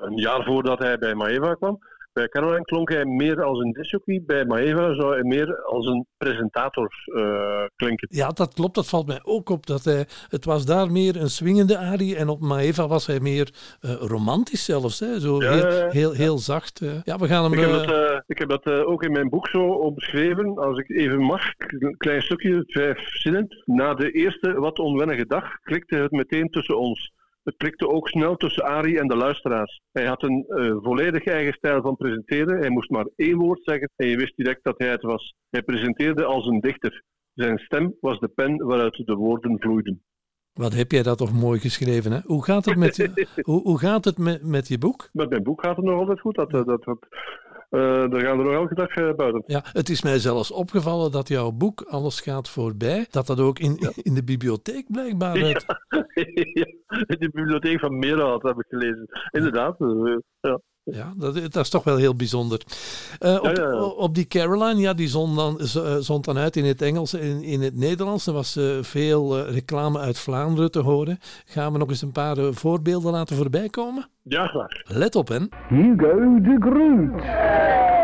een 0.00 0.16
jaar 0.16 0.44
voordat 0.44 0.78
hij 0.78 0.98
bij 0.98 1.14
Maeva 1.14 1.54
kwam. 1.54 1.78
Bij 2.12 2.28
Caroline 2.28 2.64
klonk 2.64 2.88
hij 2.88 3.04
meer 3.04 3.42
als 3.42 3.58
een 3.58 3.72
disjockey. 3.72 4.22
Bij 4.26 4.44
Maeva 4.44 4.94
zou 4.94 5.12
hij 5.14 5.22
meer 5.22 5.62
als 5.62 5.86
een 5.86 6.06
presentator 6.16 6.90
eh, 7.04 7.64
klinken. 7.76 8.08
Ja, 8.10 8.28
dat 8.28 8.54
klopt. 8.54 8.74
Dat 8.74 8.88
valt 8.88 9.06
mij 9.06 9.20
ook 9.22 9.48
op. 9.48 9.66
Dat 9.66 9.84
hij, 9.84 10.06
het 10.28 10.44
was 10.44 10.66
daar 10.66 10.90
meer 10.90 11.16
een 11.16 11.30
swingende 11.30 11.78
arie. 11.78 12.16
En 12.16 12.28
op 12.28 12.40
Maeva 12.40 12.88
was 12.88 13.06
hij 13.06 13.20
meer 13.20 13.50
eh, 13.80 13.94
romantisch 13.94 14.64
zelfs. 14.64 15.00
Hè? 15.00 15.20
Zo 15.20 15.42
Ja, 15.42 15.50
heel, 15.90 16.12
ja. 16.12 16.16
heel, 16.16 16.38
zacht. 16.38 16.80
Ja, 17.04 17.18
we 17.18 17.26
gaan 17.26 17.42
hem... 17.44 17.52
Ik 17.52 17.58
heb, 17.60 17.70
eh, 17.70 17.86
dat, 17.86 18.22
ik 18.26 18.38
heb 18.38 18.48
dat 18.48 18.66
ook 18.68 19.02
in 19.02 19.12
mijn 19.12 19.28
boek 19.28 19.48
zo 19.48 19.62
omschreven, 19.62 20.58
als 20.58 20.78
ik 20.78 20.90
even 20.90 21.20
mag. 21.20 21.42
Een 21.56 21.96
klein 21.96 22.22
stukje, 22.22 22.64
vijf 22.66 22.98
zinnen. 22.98 23.62
Na 23.64 23.94
de 23.94 24.10
eerste 24.10 24.52
wat 24.52 24.78
onwennige 24.78 25.26
dag 25.26 25.60
klikte 25.62 25.96
het 25.96 26.10
meteen 26.10 26.48
tussen 26.48 26.78
ons. 26.78 27.12
Het 27.42 27.56
klikte 27.56 27.88
ook 27.88 28.08
snel 28.08 28.36
tussen 28.36 28.64
Arie 28.64 28.98
en 28.98 29.06
de 29.08 29.16
luisteraars. 29.16 29.80
Hij 29.92 30.06
had 30.06 30.22
een 30.22 30.44
eh, 30.48 30.76
volledig 30.82 31.24
eigen 31.24 31.52
stijl 31.52 31.82
van 31.82 31.96
presenteren. 31.96 32.58
Hij 32.58 32.70
moest 32.70 32.90
maar 32.90 33.06
één 33.16 33.36
woord 33.36 33.60
zeggen 33.64 33.90
en 33.96 34.08
je 34.08 34.16
wist 34.16 34.36
direct 34.36 34.64
dat 34.64 34.78
hij 34.78 34.88
het 34.88 35.02
was. 35.02 35.34
Hij 35.50 35.62
presenteerde 35.62 36.24
als 36.24 36.46
een 36.46 36.60
dichter. 36.60 37.02
Zijn 37.34 37.58
stem 37.58 37.94
was 38.00 38.18
de 38.18 38.28
pen 38.28 38.66
waaruit 38.66 39.02
de 39.06 39.14
woorden 39.14 39.56
vloeiden. 39.60 40.02
Wat 40.52 40.74
heb 40.74 40.90
jij 40.90 41.02
dat 41.02 41.18
toch 41.18 41.32
mooi 41.32 41.60
geschreven, 41.60 42.12
hè? 42.12 42.18
Hoe 42.24 42.44
gaat 42.44 42.64
het 42.64 42.76
met, 42.76 42.96
je- 42.96 43.26
hoe, 43.42 43.60
hoe 43.62 43.78
gaat 43.78 44.04
het 44.04 44.18
met, 44.18 44.42
met 44.42 44.68
je 44.68 44.78
boek? 44.78 45.08
Met 45.12 45.30
mijn 45.30 45.42
boek 45.42 45.60
gaat 45.64 45.76
het 45.76 45.84
nog 45.84 45.98
altijd 45.98 46.20
goed. 46.20 46.34
Dat, 46.34 46.50
dat, 46.50 46.66
dat, 46.66 46.84
dat, 46.84 47.06
eh, 47.10 47.18
daar 47.70 48.20
gaan 48.20 48.36
we 48.38 48.44
nog 48.44 48.52
elke 48.52 48.74
dag 48.74 48.88
eh, 48.88 49.14
buiten. 49.14 49.42
Ja, 49.46 49.64
het 49.72 49.88
is 49.88 50.02
mij 50.02 50.18
zelfs 50.18 50.50
opgevallen 50.50 51.12
dat 51.12 51.28
jouw 51.28 51.50
boek 51.50 51.80
Alles 51.80 52.20
gaat 52.20 52.48
voorbij, 52.48 53.06
dat 53.10 53.26
dat 53.26 53.40
ook 53.40 53.58
in, 53.58 53.78
in 54.02 54.14
de 54.14 54.24
bibliotheek 54.24 54.84
blijkbaar 54.90 55.42
uit. 55.42 55.64
ja, 56.60 56.66
in 57.06 57.16
de 57.18 57.30
bibliotheek 57.32 57.80
van 57.80 57.98
Meerhout 57.98 58.42
heb 58.42 58.58
ik 58.58 58.66
gelezen. 58.68 59.08
Inderdaad. 59.30 59.80
eh, 59.80 60.16
ja. 60.40 60.60
Ja, 60.92 61.12
dat, 61.16 61.34
dat 61.34 61.56
is 61.56 61.68
toch 61.68 61.84
wel 61.84 61.96
heel 61.96 62.14
bijzonder. 62.14 62.60
Eh, 63.18 63.34
op, 63.34 63.44
Ja, 63.56 63.62
ja, 63.62 63.68
ja. 63.70 63.82
op 63.82 64.14
die 64.14 64.26
Caroline, 64.26 64.80
ja, 64.80 64.94
die 64.94 65.08
zond 65.08 65.36
dan, 65.36 65.60
eh, 65.60 65.96
zond 65.98 66.24
dan 66.24 66.38
uit 66.38 66.56
in 66.56 66.64
het 66.64 66.82
Engels 66.82 67.14
en 67.14 67.42
in 67.42 67.60
het 67.62 67.76
Nederlands. 67.76 68.26
Er 68.26 68.32
was 68.32 68.56
eh, 68.56 68.64
veel 68.80 69.38
eh, 69.38 69.52
reclame 69.52 69.98
uit 69.98 70.18
Vlaanderen 70.18 70.70
te 70.70 70.78
horen. 70.80 71.18
Gaan 71.44 71.72
we 71.72 71.78
nog 71.78 71.88
eens 71.88 72.02
een 72.02 72.12
paar 72.12 72.36
voorbeelden 72.52 73.12
laten 73.12 73.36
voorbij 73.36 73.68
komen? 73.68 74.08
Ja, 74.22 74.46
graag. 74.46 74.68
Let 74.84 75.14
op, 75.14 75.28
hè. 75.28 75.38
Hugo 75.68 76.40
de 76.40 76.56
Groot. 76.60 77.99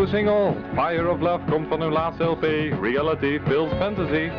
Nieuwe 0.00 0.16
single 0.16 0.54
Fire 0.74 1.10
of 1.10 1.20
Love 1.20 1.40
komt 1.50 1.68
van 1.68 1.80
hun 1.80 1.92
laatste 1.92 2.24
LP 2.24 2.42
Reality 2.82 3.40
Fills 3.46 3.70
Fantasy. 3.78 4.30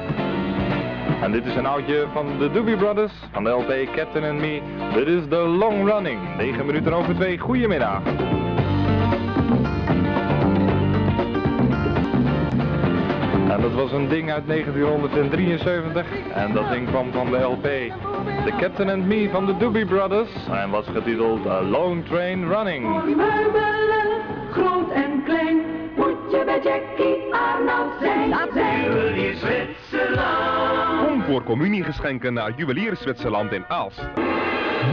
En 1.22 1.32
dit 1.32 1.46
is 1.46 1.56
een 1.56 1.66
oudje 1.66 2.08
van 2.14 2.26
de 2.40 2.52
Doobie 2.52 2.78
Brothers 2.78 3.12
van 3.32 3.44
de 3.44 3.50
LP 3.50 3.96
Captain 3.96 4.24
and 4.24 4.40
Me. 4.40 4.62
Dit 4.94 5.08
is 5.08 5.22
The 5.30 5.36
Long 5.36 5.90
Running. 5.90 6.20
9 6.38 6.66
minuten 6.66 6.94
over 6.94 7.16
2. 7.16 7.38
Goedemiddag. 7.38 8.02
En 13.50 13.62
dat 13.62 13.74
was 13.74 13.92
een 13.92 14.08
ding 14.08 14.32
uit 14.32 14.48
1973 14.48 16.06
en 16.34 16.54
dat 16.54 16.70
ding 16.70 16.88
kwam 16.88 17.12
van 17.12 17.32
de 17.32 17.38
LP 17.38 17.64
The 18.46 18.54
Captain 18.60 18.90
and 18.90 19.06
Me 19.06 19.30
van 19.32 19.46
de 19.46 19.58
Doobie 19.58 19.86
Brothers 19.86 20.32
en 20.52 20.70
was 20.70 20.86
getiteld 20.94 21.48
A 21.48 21.62
Long 21.62 22.06
Train 22.06 22.48
Running. 22.48 22.86
Groot 24.52 24.92
en 24.92 25.24
klein, 25.24 25.58
moet 25.96 26.32
je 26.32 26.42
bij 26.46 26.62
Jackie 26.64 27.34
Arnold 27.34 27.94
zijn. 28.00 28.30
Dat 28.30 28.50
zijn 28.54 28.92
we 28.92 29.12
hier 29.14 29.36
Zwitserland. 29.36 31.08
Kom 31.08 31.22
voor 31.22 31.44
communiegeschenken 31.44 32.34
naar 32.34 32.54
Juwelier 32.56 32.96
Zwitserland 32.96 33.52
in 33.52 33.66
Aalst. 33.68 34.08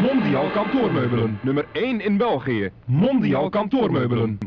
Mondial 0.03 0.51
kantoormeubelen. 0.51 1.39
Nummer 1.43 1.67
1 1.73 2.01
in 2.01 2.17
België. 2.17 2.71
Mondial 2.85 3.49
kantoormeubelen. 3.49 4.39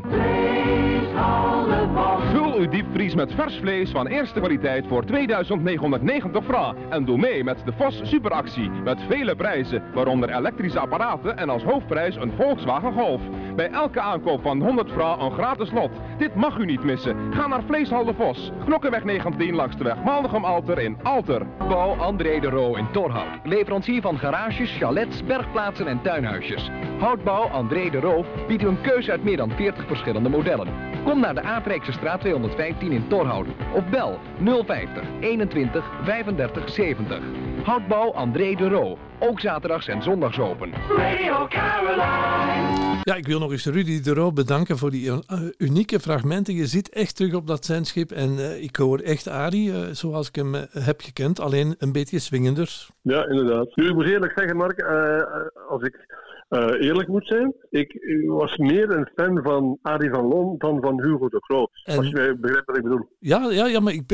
Vul 2.32 2.54
uw 2.54 2.68
diepvries 2.68 3.14
met 3.14 3.32
vers 3.34 3.56
vlees 3.56 3.90
van 3.90 4.06
eerste 4.06 4.38
kwaliteit 4.38 4.86
voor 4.86 5.04
2990 5.04 6.44
francs. 6.44 6.80
En 6.88 7.04
doe 7.04 7.18
mee 7.18 7.44
met 7.44 7.62
de 7.64 7.72
Vos 7.72 8.00
superactie 8.02 8.70
met 8.70 9.00
vele 9.08 9.36
prijzen, 9.36 9.82
waaronder 9.94 10.30
elektrische 10.30 10.78
apparaten 10.78 11.36
en 11.36 11.48
als 11.48 11.62
hoofdprijs 11.62 12.16
een 12.16 12.32
Volkswagen 12.36 12.92
Golf. 12.92 13.20
Bij 13.56 13.70
elke 13.70 14.00
aankoop 14.00 14.42
van 14.42 14.62
100 14.62 14.90
francs 14.90 15.24
een 15.24 15.32
gratis 15.32 15.70
lot. 15.70 15.90
Dit 16.18 16.34
mag 16.34 16.58
u 16.58 16.64
niet 16.64 16.84
missen. 16.84 17.34
Ga 17.34 17.46
naar 17.46 17.62
Vleeshal 17.62 18.04
de 18.04 18.14
Vos. 18.14 18.50
Knokkenweg 18.64 19.04
19 19.04 19.54
langs 19.54 19.76
de 19.76 19.84
weg 19.84 20.02
Maldegem 20.04 20.44
Alter 20.44 20.78
in 20.78 20.96
Alter. 21.02 21.46
Bouw 21.58 21.94
André 21.96 22.40
de 22.40 22.48
Roo 22.48 22.74
in 22.74 22.90
Torhout. 22.92 23.40
Leverancier 23.44 24.00
van 24.00 24.18
garages, 24.18 24.76
chalets, 24.76 25.24
bergplaatsen 25.24 25.86
en 25.86 26.02
tuinhuisjes. 26.02 26.70
Houtbouw 26.98 27.48
André 27.48 27.90
de 27.90 28.00
Roo 28.00 28.24
biedt 28.48 28.62
u 28.62 28.66
een 28.66 28.80
keuze 28.80 29.10
uit 29.10 29.24
meer 29.24 29.36
dan 29.36 29.50
40 29.50 29.86
verschillende 29.86 30.28
modellen. 30.28 30.91
Kom 31.04 31.20
naar 31.20 31.34
de 31.34 31.42
Aardrijkse 31.42 31.92
straat 31.92 32.20
215 32.20 32.92
in 32.92 33.08
Torhout 33.08 33.46
of 33.74 33.88
bel 33.90 34.18
050 34.44 35.02
21 35.20 35.84
35 36.04 36.70
70. 36.70 37.18
Houtbouw 37.64 38.12
André 38.12 38.54
de 38.54 38.68
Roo. 38.68 38.98
Ook 39.18 39.40
zaterdags 39.40 39.88
en 39.88 40.02
zondags 40.02 40.38
open. 40.38 40.72
Radio 40.96 41.46
Caroline. 41.48 43.00
Ja, 43.02 43.14
ik 43.14 43.26
wil 43.26 43.38
nog 43.38 43.50
eens 43.50 43.66
Rudy 43.66 44.00
de 44.00 44.14
Roo 44.14 44.32
bedanken 44.32 44.78
voor 44.78 44.90
die 44.90 45.10
eh, 45.10 45.40
unieke 45.58 46.00
fragmenten. 46.00 46.54
Je 46.54 46.66
zit 46.66 46.88
echt 46.88 47.16
terug 47.16 47.34
op 47.34 47.46
dat 47.46 47.64
zendschip 47.64 48.10
en 48.10 48.38
eh, 48.38 48.62
ik 48.62 48.76
hoor 48.76 48.98
echt 48.98 49.28
Arie 49.28 49.72
eh, 49.72 49.88
zoals 49.92 50.28
ik 50.28 50.34
hem 50.34 50.54
heb 50.70 51.00
gekend, 51.00 51.40
alleen 51.40 51.74
een 51.78 51.92
beetje 51.92 52.18
swingender. 52.18 52.86
Ja, 53.02 53.28
inderdaad. 53.28 53.76
Nu, 53.76 53.88
ik 53.88 53.94
moet 53.94 54.06
eerlijk 54.06 54.32
zeggen, 54.38 54.56
Mark, 54.56 54.82
als 55.68 55.82
ik 55.82 56.06
eh, 56.52 56.86
eerlijk 56.86 57.08
moet 57.08 57.26
zijn, 57.26 57.54
ik 57.70 57.96
was 58.26 58.56
meer 58.56 58.90
een 58.90 59.08
fan 59.14 59.40
van 59.42 59.78
Arie 59.82 60.10
van 60.10 60.26
Loon 60.28 60.54
dan 60.58 60.80
van 60.80 61.02
Hugo 61.02 61.28
de 61.28 61.38
Groot. 61.40 61.70
En- 61.84 61.96
Als 61.98 62.06
je 62.08 62.36
begrijpt 62.40 62.66
wat 62.66 62.76
ik 62.76 62.82
bedoel. 62.82 63.08
Ja, 63.18 63.50
ja, 63.50 63.66
ja 63.66 63.80
maar 63.80 63.92
ik, 63.92 64.12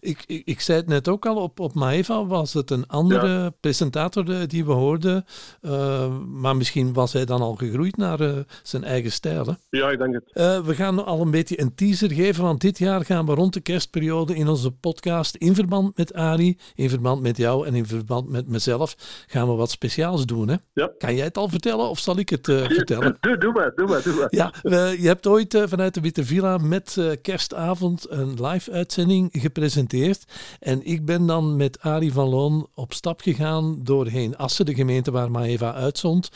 ik, 0.00 0.24
ik, 0.26 0.42
ik 0.44 0.60
zei 0.60 0.78
het 0.78 0.86
net 0.88 1.08
ook 1.08 1.26
al, 1.26 1.36
op, 1.36 1.60
op 1.60 1.74
Maeva 1.74 2.26
was 2.26 2.52
het 2.52 2.70
een 2.70 2.86
andere 2.86 3.52
presentator 3.60 4.30
eh, 4.30 4.46
die 4.46 4.64
we 4.64 4.72
hoorden. 4.72 5.24
Eh, 5.60 6.18
maar 6.18 6.56
misschien 6.56 6.92
was 6.92 7.12
hij 7.12 7.24
dan 7.24 7.40
al 7.40 7.54
gegroeid 7.54 7.96
naar 7.96 8.18
zijn 8.62 8.84
eigen 8.84 9.12
stijl. 9.12 9.44
Hè? 9.46 9.52
Ja, 9.78 9.90
ik 9.90 9.98
denk 9.98 10.14
het. 10.14 10.64
We 10.66 10.74
gaan 10.74 11.04
al 11.04 11.20
een 11.20 11.30
beetje 11.30 11.60
een 11.60 11.74
teaser 11.74 12.10
geven, 12.12 12.42
want 12.44 12.60
dit 12.60 12.78
jaar 12.78 13.04
gaan 13.04 13.26
we 13.26 13.34
rond 13.34 13.52
de 13.54 13.60
kerstperiode 13.60 14.34
in 14.34 14.48
onze 14.48 14.70
podcast 14.70 15.36
in 15.36 15.54
verband 15.54 15.96
met 15.96 16.14
Ari, 16.14 16.58
in 16.74 16.88
verband 16.90 17.22
met 17.22 17.36
jou 17.36 17.66
en 17.66 17.74
in 17.74 17.86
verband 17.86 18.28
met 18.28 18.48
mezelf, 18.48 18.94
gaan 19.26 19.48
we 19.48 19.54
wat 19.54 19.70
speciaals 19.70 20.26
doen. 20.26 20.48
Hè? 20.48 20.54
Ja. 20.72 20.90
Kan 20.98 21.14
jij 21.14 21.24
het 21.24 21.36
al 21.36 21.48
vertellen 21.48 21.78
of 21.88 21.98
zal 21.98 22.18
ik 22.18 22.28
het 22.28 22.48
eh, 22.48 22.64
vertellen? 22.64 23.16
Doe, 23.20 23.38
doe 23.38 23.52
maar, 23.52 23.72
doe 23.74 23.86
maar, 23.88 24.02
doe 24.02 24.14
maar. 24.14 24.26
Ja, 24.30 24.52
we- 24.62 24.96
je 25.00 25.06
hebt 25.06 25.26
ooit 25.26 25.54
eh, 25.54 25.62
vanuit 25.66 25.94
de 25.94 26.00
Witte 26.00 26.24
Villa 26.24 26.58
met 26.58 26.96
eh, 26.98 27.10
kerstavond 27.22 28.06
een 28.10 28.44
live 28.46 28.70
uitzending 28.72 29.28
gepresenteerd. 29.32 30.24
En 30.60 30.86
ik 30.86 31.04
ben 31.04 31.26
dan 31.26 31.56
met 31.56 31.80
Arie 31.80 32.12
van 32.12 32.28
Loon 32.28 32.68
op 32.74 32.92
stap 32.92 33.20
gegaan 33.20 33.80
doorheen 33.82 34.36
Assen, 34.36 34.64
de 34.66 34.74
gemeente 34.74 35.10
waar 35.10 35.30
Maeva 35.30 35.74
uitzond. 35.74 36.28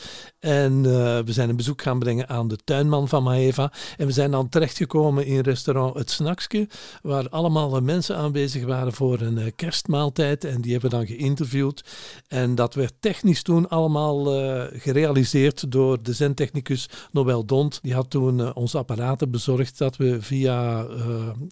En 0.45 0.85
eh, 0.85 1.19
we 1.19 1.31
zijn 1.31 1.49
een 1.49 1.55
bezoek 1.55 1.81
gaan 1.81 1.99
brengen 1.99 2.29
aan 2.29 2.47
de 2.47 2.57
tuinman 2.63 3.07
van 3.07 3.23
Maeva. 3.23 3.71
En 3.97 4.05
we 4.05 4.11
zijn 4.11 4.31
dan 4.31 4.49
terechtgekomen 4.49 5.25
in 5.25 5.39
restaurant 5.39 5.93
Het 5.93 6.09
Snakske, 6.09 6.67
waar 7.01 7.29
allemaal 7.29 7.81
mensen 7.81 8.15
aanwezig 8.15 8.65
waren 8.65 8.93
voor 8.93 9.21
een 9.21 9.37
eh, 9.37 9.51
kerstmaaltijd. 9.55 10.43
En 10.43 10.61
die 10.61 10.71
hebben 10.71 10.89
we 10.89 10.95
dan 10.95 11.05
geïnterviewd. 11.05 11.83
En 12.27 12.55
dat 12.55 12.73
werd 12.73 12.93
technisch 12.99 13.43
toen 13.43 13.69
allemaal 13.69 14.33
eh, 14.33 14.63
gerealiseerd 14.81 15.71
door 15.71 16.03
de 16.03 16.13
zendtechnicus 16.13 16.89
Nobel 17.11 17.45
Dont. 17.45 17.79
Die 17.81 17.93
had 17.93 18.09
toen 18.09 18.53
onze 18.53 18.77
apparaten 18.77 19.31
bezorgd 19.31 19.77
dat 19.77 19.97
we 19.97 20.21
via 20.21 20.85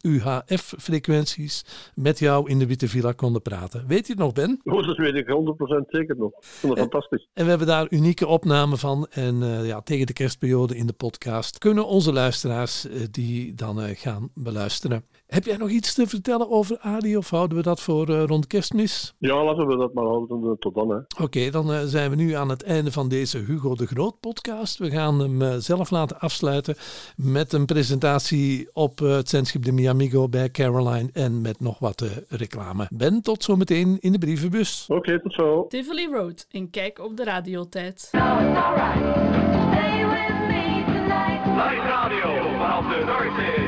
UHF-frequenties 0.02 1.66
met 1.96 2.20
jou 2.20 2.50
in 2.50 2.60
de 2.60 2.68
Witte 2.68 2.88
Villa 2.88 3.12
konden 3.12 3.42
praten. 3.42 3.88
Weet 3.88 4.08
je 4.08 4.14
het 4.14 4.22
nog, 4.22 4.34
Ben? 4.34 4.60
Oh, 4.64 4.88
dat 4.88 4.98
weet 4.98 5.16
ik 5.16 5.28
100% 5.28 5.90
zeker 5.90 6.16
nog. 6.18 6.32
Ik 6.32 6.44
vond 6.44 6.76
dat 6.76 6.82
fantastisch. 6.82 7.28
En 7.34 7.44
we 7.44 7.50
hebben 7.50 7.68
daar 7.68 7.88
unieke 7.90 8.28
opnamen 8.28 8.82
En 9.10 9.44
eh, 9.44 9.66
ja, 9.66 9.82
tegen 9.82 10.06
de 10.06 10.14
kerstperiode 10.14 10.76
in 10.76 10.88
de 10.88 10.94
podcast 10.94 11.58
kunnen 11.58 11.88
onze 11.88 12.14
luisteraars 12.14 12.88
eh, 12.88 13.02
die 13.12 13.54
dan 13.54 13.82
eh, 13.82 13.98
gaan 13.98 14.30
beluisteren. 14.34 15.06
Heb 15.34 15.46
jij 15.46 15.58
nog 15.58 15.70
iets 15.70 15.94
te 15.94 16.08
vertellen 16.08 16.50
over 16.50 16.78
Adi 16.80 17.18
of 17.18 17.30
houden 17.30 17.58
we 17.58 17.64
dat 17.64 17.82
voor 17.82 18.10
eh, 18.10 18.24
rond 18.26 18.48
kerstmis? 18.48 19.14
Ja, 19.18 19.44
laten 19.44 19.68
we 19.68 19.78
dat 19.78 19.94
maar 19.94 20.06
houden 20.06 20.44
eh, 20.44 20.52
tot 20.60 20.76
dan. 20.76 20.90
Hè. 20.90 21.24
Oké, 21.24 21.50
dan 21.50 21.74
eh, 21.74 21.80
zijn 21.84 22.10
we 22.10 22.16
nu 22.16 22.34
aan 22.34 22.50
het 22.50 22.64
einde 22.64 22.92
van 22.92 23.10
deze 23.10 23.38
Hugo 23.38 23.76
de 23.76 23.86
Groot 23.86 24.20
podcast. 24.20 24.78
We 24.78 24.90
gaan 24.90 25.20
hem 25.20 25.42
eh, 25.42 25.56
zelf 25.58 25.90
laten 25.90 26.20
afsluiten 26.20 26.76
met 27.16 27.54
een 27.54 27.66
presentatie 27.66 28.70
op 28.74 29.02
eh, 29.02 29.16
het 29.16 29.30
zendschip 29.30 29.64
de 29.64 29.72
Miamigo 29.72 30.30
bij 30.30 30.52
Caroline 30.52 31.10
en 31.14 31.42
met 31.42 31.60
nog 31.60 31.80
wat 31.80 32.02
eh, 32.02 32.10
reclame. 32.30 32.88
Ben, 32.92 33.22
tot 33.22 33.44
zometeen 33.44 33.98
in 34.00 34.12
de 34.12 34.18
brievenbus. 34.18 34.86
Oké, 34.88 35.22
tot 35.22 35.34
zo. 35.34 35.66
Tivoli 35.68 36.08
Road, 36.12 36.48
een 36.52 36.70
kijk 36.70 37.00
op 37.00 37.18
de 37.18 37.24
radiotijd. 37.24 38.10
Live 41.54 41.88
radio 41.88 42.36
vanaf 42.58 42.88
de 42.88 43.04
Noordzee. 43.06 43.63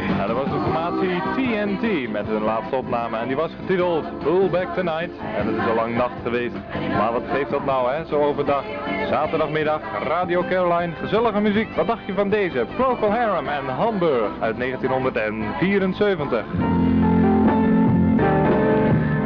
Met 1.75 2.27
hun 2.27 2.44
laatste 2.44 2.75
opname 2.75 3.17
en 3.17 3.27
die 3.27 3.36
was 3.36 3.51
getiteld 3.60 4.20
Pull 4.20 4.50
Back 4.50 4.74
Tonight. 4.75 5.10
En 5.38 5.48
het 5.48 5.55
is 5.55 5.67
al 5.70 5.75
lang 5.75 5.96
nacht 5.96 6.15
geweest. 6.24 6.55
Maar 6.98 7.12
wat 7.12 7.22
geeft 7.34 7.50
dat 7.50 7.65
nou 7.65 7.91
hè, 7.91 8.05
zo 8.05 8.22
overdag? 8.22 8.63
Zaterdagmiddag, 9.10 9.82
Radio 10.08 10.44
Caroline, 10.50 10.94
gezellige 10.94 11.39
muziek. 11.39 11.75
Wat 11.75 11.88
dacht 11.88 12.05
je 12.05 12.13
van 12.13 12.29
deze? 12.29 12.65
Procol 12.75 13.12
Harum 13.12 13.48
en 13.48 13.65
Hamburg 13.65 14.32
uit 14.39 14.58
1974. 14.58 16.46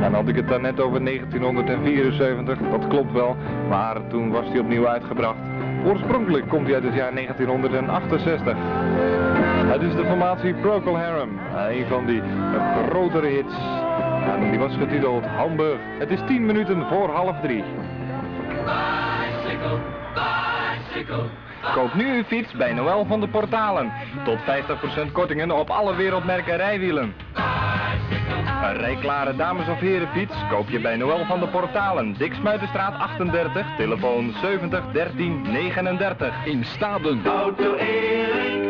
En 0.01 0.13
had 0.13 0.27
ik 0.27 0.35
het 0.35 0.47
daarnet 0.47 0.79
over 0.79 1.05
1974, 1.05 2.57
dat 2.71 2.87
klopt 2.87 3.11
wel, 3.11 3.35
maar 3.69 3.97
toen 4.07 4.31
was 4.31 4.45
hij 4.47 4.59
opnieuw 4.59 4.87
uitgebracht. 4.87 5.39
Oorspronkelijk 5.85 6.47
komt 6.47 6.65
hij 6.65 6.75
uit 6.75 6.83
het 6.83 6.93
jaar 6.93 7.13
1968. 7.13 8.57
Het 9.69 9.81
is 9.81 9.95
de 9.95 10.05
formatie 10.05 10.53
Procol 10.53 10.97
Harum, 10.97 11.39
een 11.55 11.85
van 11.87 12.05
die 12.05 12.21
grotere 12.89 13.27
hits. 13.27 13.53
En 14.33 14.49
die 14.49 14.59
was 14.59 14.73
getiteld 14.75 15.25
Hamburg. 15.25 15.79
Het 15.99 16.09
is 16.09 16.19
10 16.27 16.45
minuten 16.45 16.87
voor 16.87 17.09
half 17.09 17.39
drie. 17.41 17.63
Koop 21.73 21.93
nu 21.93 22.15
uw 22.15 22.23
fiets 22.23 22.53
bij 22.53 22.73
Noël 22.73 23.05
van 23.05 23.19
de 23.19 23.27
Portalen. 23.27 23.91
Tot 24.23 24.37
50% 25.07 25.11
kortingen 25.11 25.51
op 25.51 25.69
alle 25.69 25.95
wereldmerken 25.95 26.57
rijwielen. 26.57 27.13
Een 28.63 28.77
rijklare 28.77 29.35
dames- 29.35 29.69
of 29.69 29.79
herenfiets 29.79 30.35
koop 30.49 30.69
je 30.69 30.79
bij 30.79 30.95
Noël 30.95 31.25
van 31.25 31.39
de 31.39 31.47
Portalen. 31.47 32.15
Diksmuitenstraat 32.17 32.99
38, 32.99 33.65
telefoon 33.77 34.33
70 34.41 34.83
13 34.91 35.41
39. 35.41 36.45
In 36.45 36.63
Staden. 36.65 37.25
Auto 37.25 37.73
Erik 37.73 38.68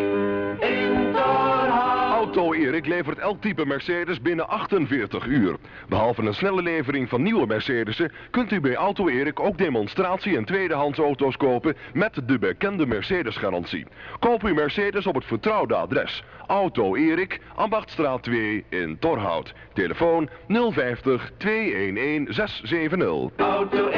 levert 2.36 3.18
elk 3.18 3.42
type 3.42 3.66
Mercedes 3.66 4.22
binnen 4.22 4.48
48 4.48 5.26
uur. 5.26 5.56
Behalve 5.88 6.22
een 6.22 6.34
snelle 6.34 6.62
levering 6.62 7.10
van 7.10 7.22
nieuwe 7.22 7.46
Mercedesen 7.46 8.12
kunt 8.32 8.52
u 8.52 8.60
bij 8.60 8.76
Auto 8.76 9.08
Erik 9.08 9.40
ook 9.40 9.58
demonstratie- 9.58 10.38
en 10.38 10.46
tweedehands 10.46 11.00
auto's 11.00 11.38
kopen 11.38 11.76
met 11.94 12.22
de 12.26 12.40
bekende 12.40 12.86
Mercedes-garantie. 12.86 13.86
Koop 14.20 14.44
uw 14.44 14.54
Mercedes 14.54 15.08
op 15.08 15.16
het 15.16 15.26
vertrouwde 15.26 15.76
adres. 15.76 16.24
Auto 16.48 16.96
Erik, 16.96 17.40
Ambachtstraat 17.56 18.24
2 18.24 18.66
in 18.70 19.00
Torhout. 19.00 19.54
Telefoon 19.74 20.30
050 20.48 21.32
211 21.38 22.34
670. 22.34 23.30
Auto 23.38 23.90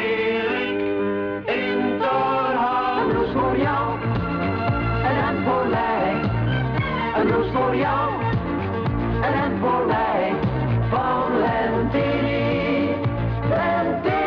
een 9.64 9.70
rem 9.70 9.70
voor 9.70 9.86
mij. 9.86 10.34
Van 10.90 11.38
Lentini, 11.40 12.96
Lentini. 13.50 14.22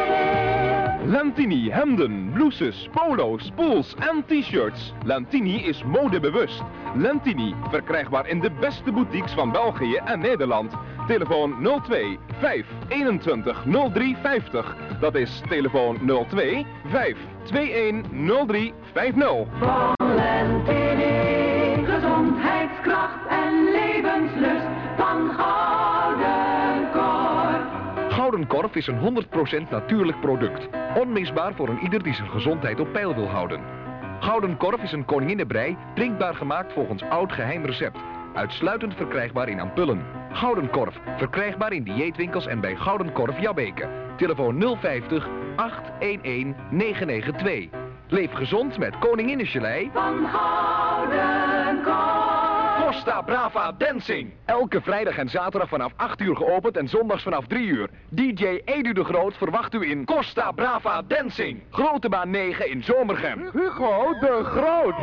Lentini, 1.06 1.70
hemden, 1.70 2.30
blouses, 2.32 2.88
polo's, 2.92 3.50
pools 3.54 3.94
en 3.94 4.24
t-shirts. 4.26 4.92
Lentini 5.04 5.64
is 5.64 5.84
modebewust. 5.84 6.62
Lentini, 6.94 7.54
verkrijgbaar 7.70 8.28
in 8.28 8.40
de 8.40 8.50
beste 8.60 8.92
boutiques 8.92 9.32
van 9.32 9.52
België 9.52 9.94
en 9.94 10.20
Nederland. 10.20 10.72
Telefoon 11.06 11.54
02 11.88 12.18
521 12.38 13.64
0350. 13.92 14.76
Dat 15.00 15.14
is 15.14 15.42
telefoon 15.48 15.98
02 16.28 16.66
521 16.86 18.06
0350. 18.46 19.46
Van 19.58 19.94
Lentini, 20.14 20.83
Gouden 28.54 28.72
Korf 28.72 28.82
is 28.82 28.86
een 28.86 29.66
100% 29.66 29.70
natuurlijk 29.70 30.20
product. 30.20 30.68
Onmisbaar 30.94 31.54
voor 31.54 31.68
een 31.68 31.82
ieder 31.82 32.02
die 32.02 32.14
zijn 32.14 32.28
gezondheid 32.28 32.80
op 32.80 32.92
peil 32.92 33.14
wil 33.14 33.28
houden. 33.28 33.60
Gouden 34.20 34.56
Korf 34.56 34.82
is 34.82 34.92
een 34.92 35.04
koninginnenbrei, 35.04 35.76
drinkbaar 35.94 36.34
gemaakt 36.34 36.72
volgens 36.72 37.02
oud 37.02 37.32
geheim 37.32 37.64
recept. 37.64 37.98
Uitsluitend 38.34 38.94
verkrijgbaar 38.94 39.48
in 39.48 39.60
ampullen. 39.60 40.02
Gouden 40.32 40.70
Korf, 40.70 41.00
verkrijgbaar 41.16 41.72
in 41.72 41.82
dieetwinkels 41.82 42.46
en 42.46 42.60
bij 42.60 42.76
Gouden 42.76 43.12
Korf 43.12 43.40
Jabbeke. 43.40 43.88
Telefoon 44.16 44.76
050 44.80 45.28
811 45.56 46.54
992. 46.70 47.68
Leef 48.08 48.32
gezond 48.32 48.78
met 48.78 48.98
Koninginnengelei. 48.98 49.90
Van 49.92 50.28
Goudenkoop. 50.28 51.44
Costa 52.94 53.22
Brava 53.22 53.72
Dancing. 53.78 54.32
Elke 54.44 54.80
vrijdag 54.80 55.16
en 55.16 55.28
zaterdag 55.28 55.68
vanaf 55.68 55.92
8 55.96 56.20
uur 56.20 56.36
geopend 56.36 56.76
en 56.76 56.88
zondags 56.88 57.22
vanaf 57.22 57.46
3 57.46 57.66
uur. 57.66 57.90
DJ 58.08 58.60
Edu 58.64 58.92
de 58.92 59.04
Groot 59.04 59.36
verwacht 59.36 59.74
u 59.74 59.90
in 59.90 60.04
Costa 60.04 60.52
Brava 60.52 61.02
Dancing. 61.02 61.62
Grote 61.70 62.08
baan 62.08 62.30
9 62.30 62.70
in 62.70 62.82
Zomergem. 62.82 63.50
Hugo 63.52 64.14
de 64.20 64.40
Groot. 64.44 64.94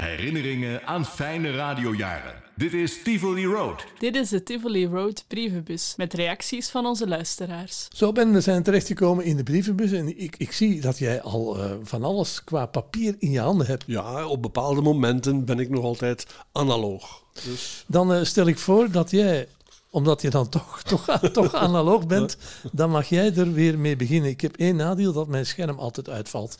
Herinneringen 0.00 0.86
aan 0.86 1.04
fijne 1.06 1.50
radiojaren. 1.50 2.34
Dit 2.56 2.72
is 2.72 3.02
Tivoli 3.02 3.46
Road. 3.46 3.84
Dit 3.98 4.14
is 4.14 4.28
de 4.28 4.42
Tivoli 4.42 4.86
Road 4.86 5.24
brievenbus 5.28 5.94
met 5.96 6.14
reacties 6.14 6.68
van 6.68 6.86
onze 6.86 7.08
luisteraars. 7.08 7.88
Zo, 7.96 8.12
Ben, 8.12 8.32
we 8.32 8.40
zijn 8.40 8.62
terechtgekomen 8.62 9.24
in 9.24 9.36
de 9.36 9.42
brievenbus 9.42 9.92
en 9.92 10.20
ik, 10.20 10.34
ik 10.36 10.52
zie 10.52 10.80
dat 10.80 10.98
jij 10.98 11.22
al 11.22 11.58
eh, 11.58 11.70
van 11.82 12.04
alles 12.04 12.44
qua 12.44 12.66
papier 12.66 13.14
in 13.18 13.30
je 13.30 13.40
handen 13.40 13.66
hebt. 13.66 13.84
Ja, 13.86 14.26
op 14.26 14.42
bepaalde 14.42 14.80
momenten 14.80 15.44
ben 15.44 15.58
ik 15.58 15.70
nog 15.70 15.84
altijd 15.84 16.26
analoog. 16.52 17.22
Dus 17.44 17.84
Dan 17.86 18.12
eh, 18.12 18.24
stel 18.24 18.46
ik 18.46 18.58
voor 18.58 18.90
dat 18.90 19.10
jij, 19.10 19.48
omdat 19.90 20.22
je 20.22 20.30
dan 20.30 20.48
toch, 20.48 20.82
toch, 20.82 21.18
toch 21.32 21.54
analoog 21.54 22.06
bent, 22.06 22.36
dan 22.72 22.90
mag 22.90 23.08
jij 23.08 23.34
er 23.34 23.52
weer 23.52 23.78
mee 23.78 23.96
beginnen. 23.96 24.30
Ik 24.30 24.40
heb 24.40 24.56
één 24.56 24.76
nadeel 24.76 25.12
dat 25.12 25.28
mijn 25.28 25.46
scherm 25.46 25.78
altijd 25.78 26.08
uitvalt. 26.08 26.58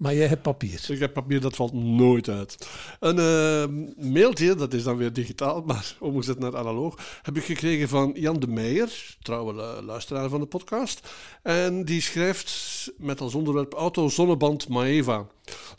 Maar 0.00 0.14
jij 0.14 0.26
hebt 0.26 0.42
papier. 0.42 0.84
ik 0.88 0.98
heb 0.98 1.12
papier, 1.12 1.40
dat 1.40 1.56
valt 1.56 1.72
nooit 1.72 2.28
uit. 2.28 2.68
Een 3.00 3.18
eh, 3.18 4.04
mailtje, 4.12 4.54
dat 4.54 4.72
is 4.72 4.82
dan 4.82 4.96
weer 4.96 5.12
digitaal, 5.12 5.62
maar 5.66 5.96
omgezet 5.98 6.38
naar 6.38 6.56
analoog, 6.56 7.20
heb 7.22 7.36
ik 7.36 7.44
gekregen 7.44 7.88
van 7.88 8.12
Jan 8.14 8.40
de 8.40 8.46
Meijer, 8.46 9.16
trouwe 9.22 9.54
lu- 9.54 9.86
luisteraar 9.86 10.28
van 10.28 10.40
de 10.40 10.46
podcast. 10.46 11.10
En 11.42 11.84
die 11.84 12.00
schrijft 12.00 12.90
met 12.96 13.20
als 13.20 13.34
onderwerp 13.34 13.72
auto 13.72 14.08
zonneband 14.08 14.68
Maeva. 14.68 15.26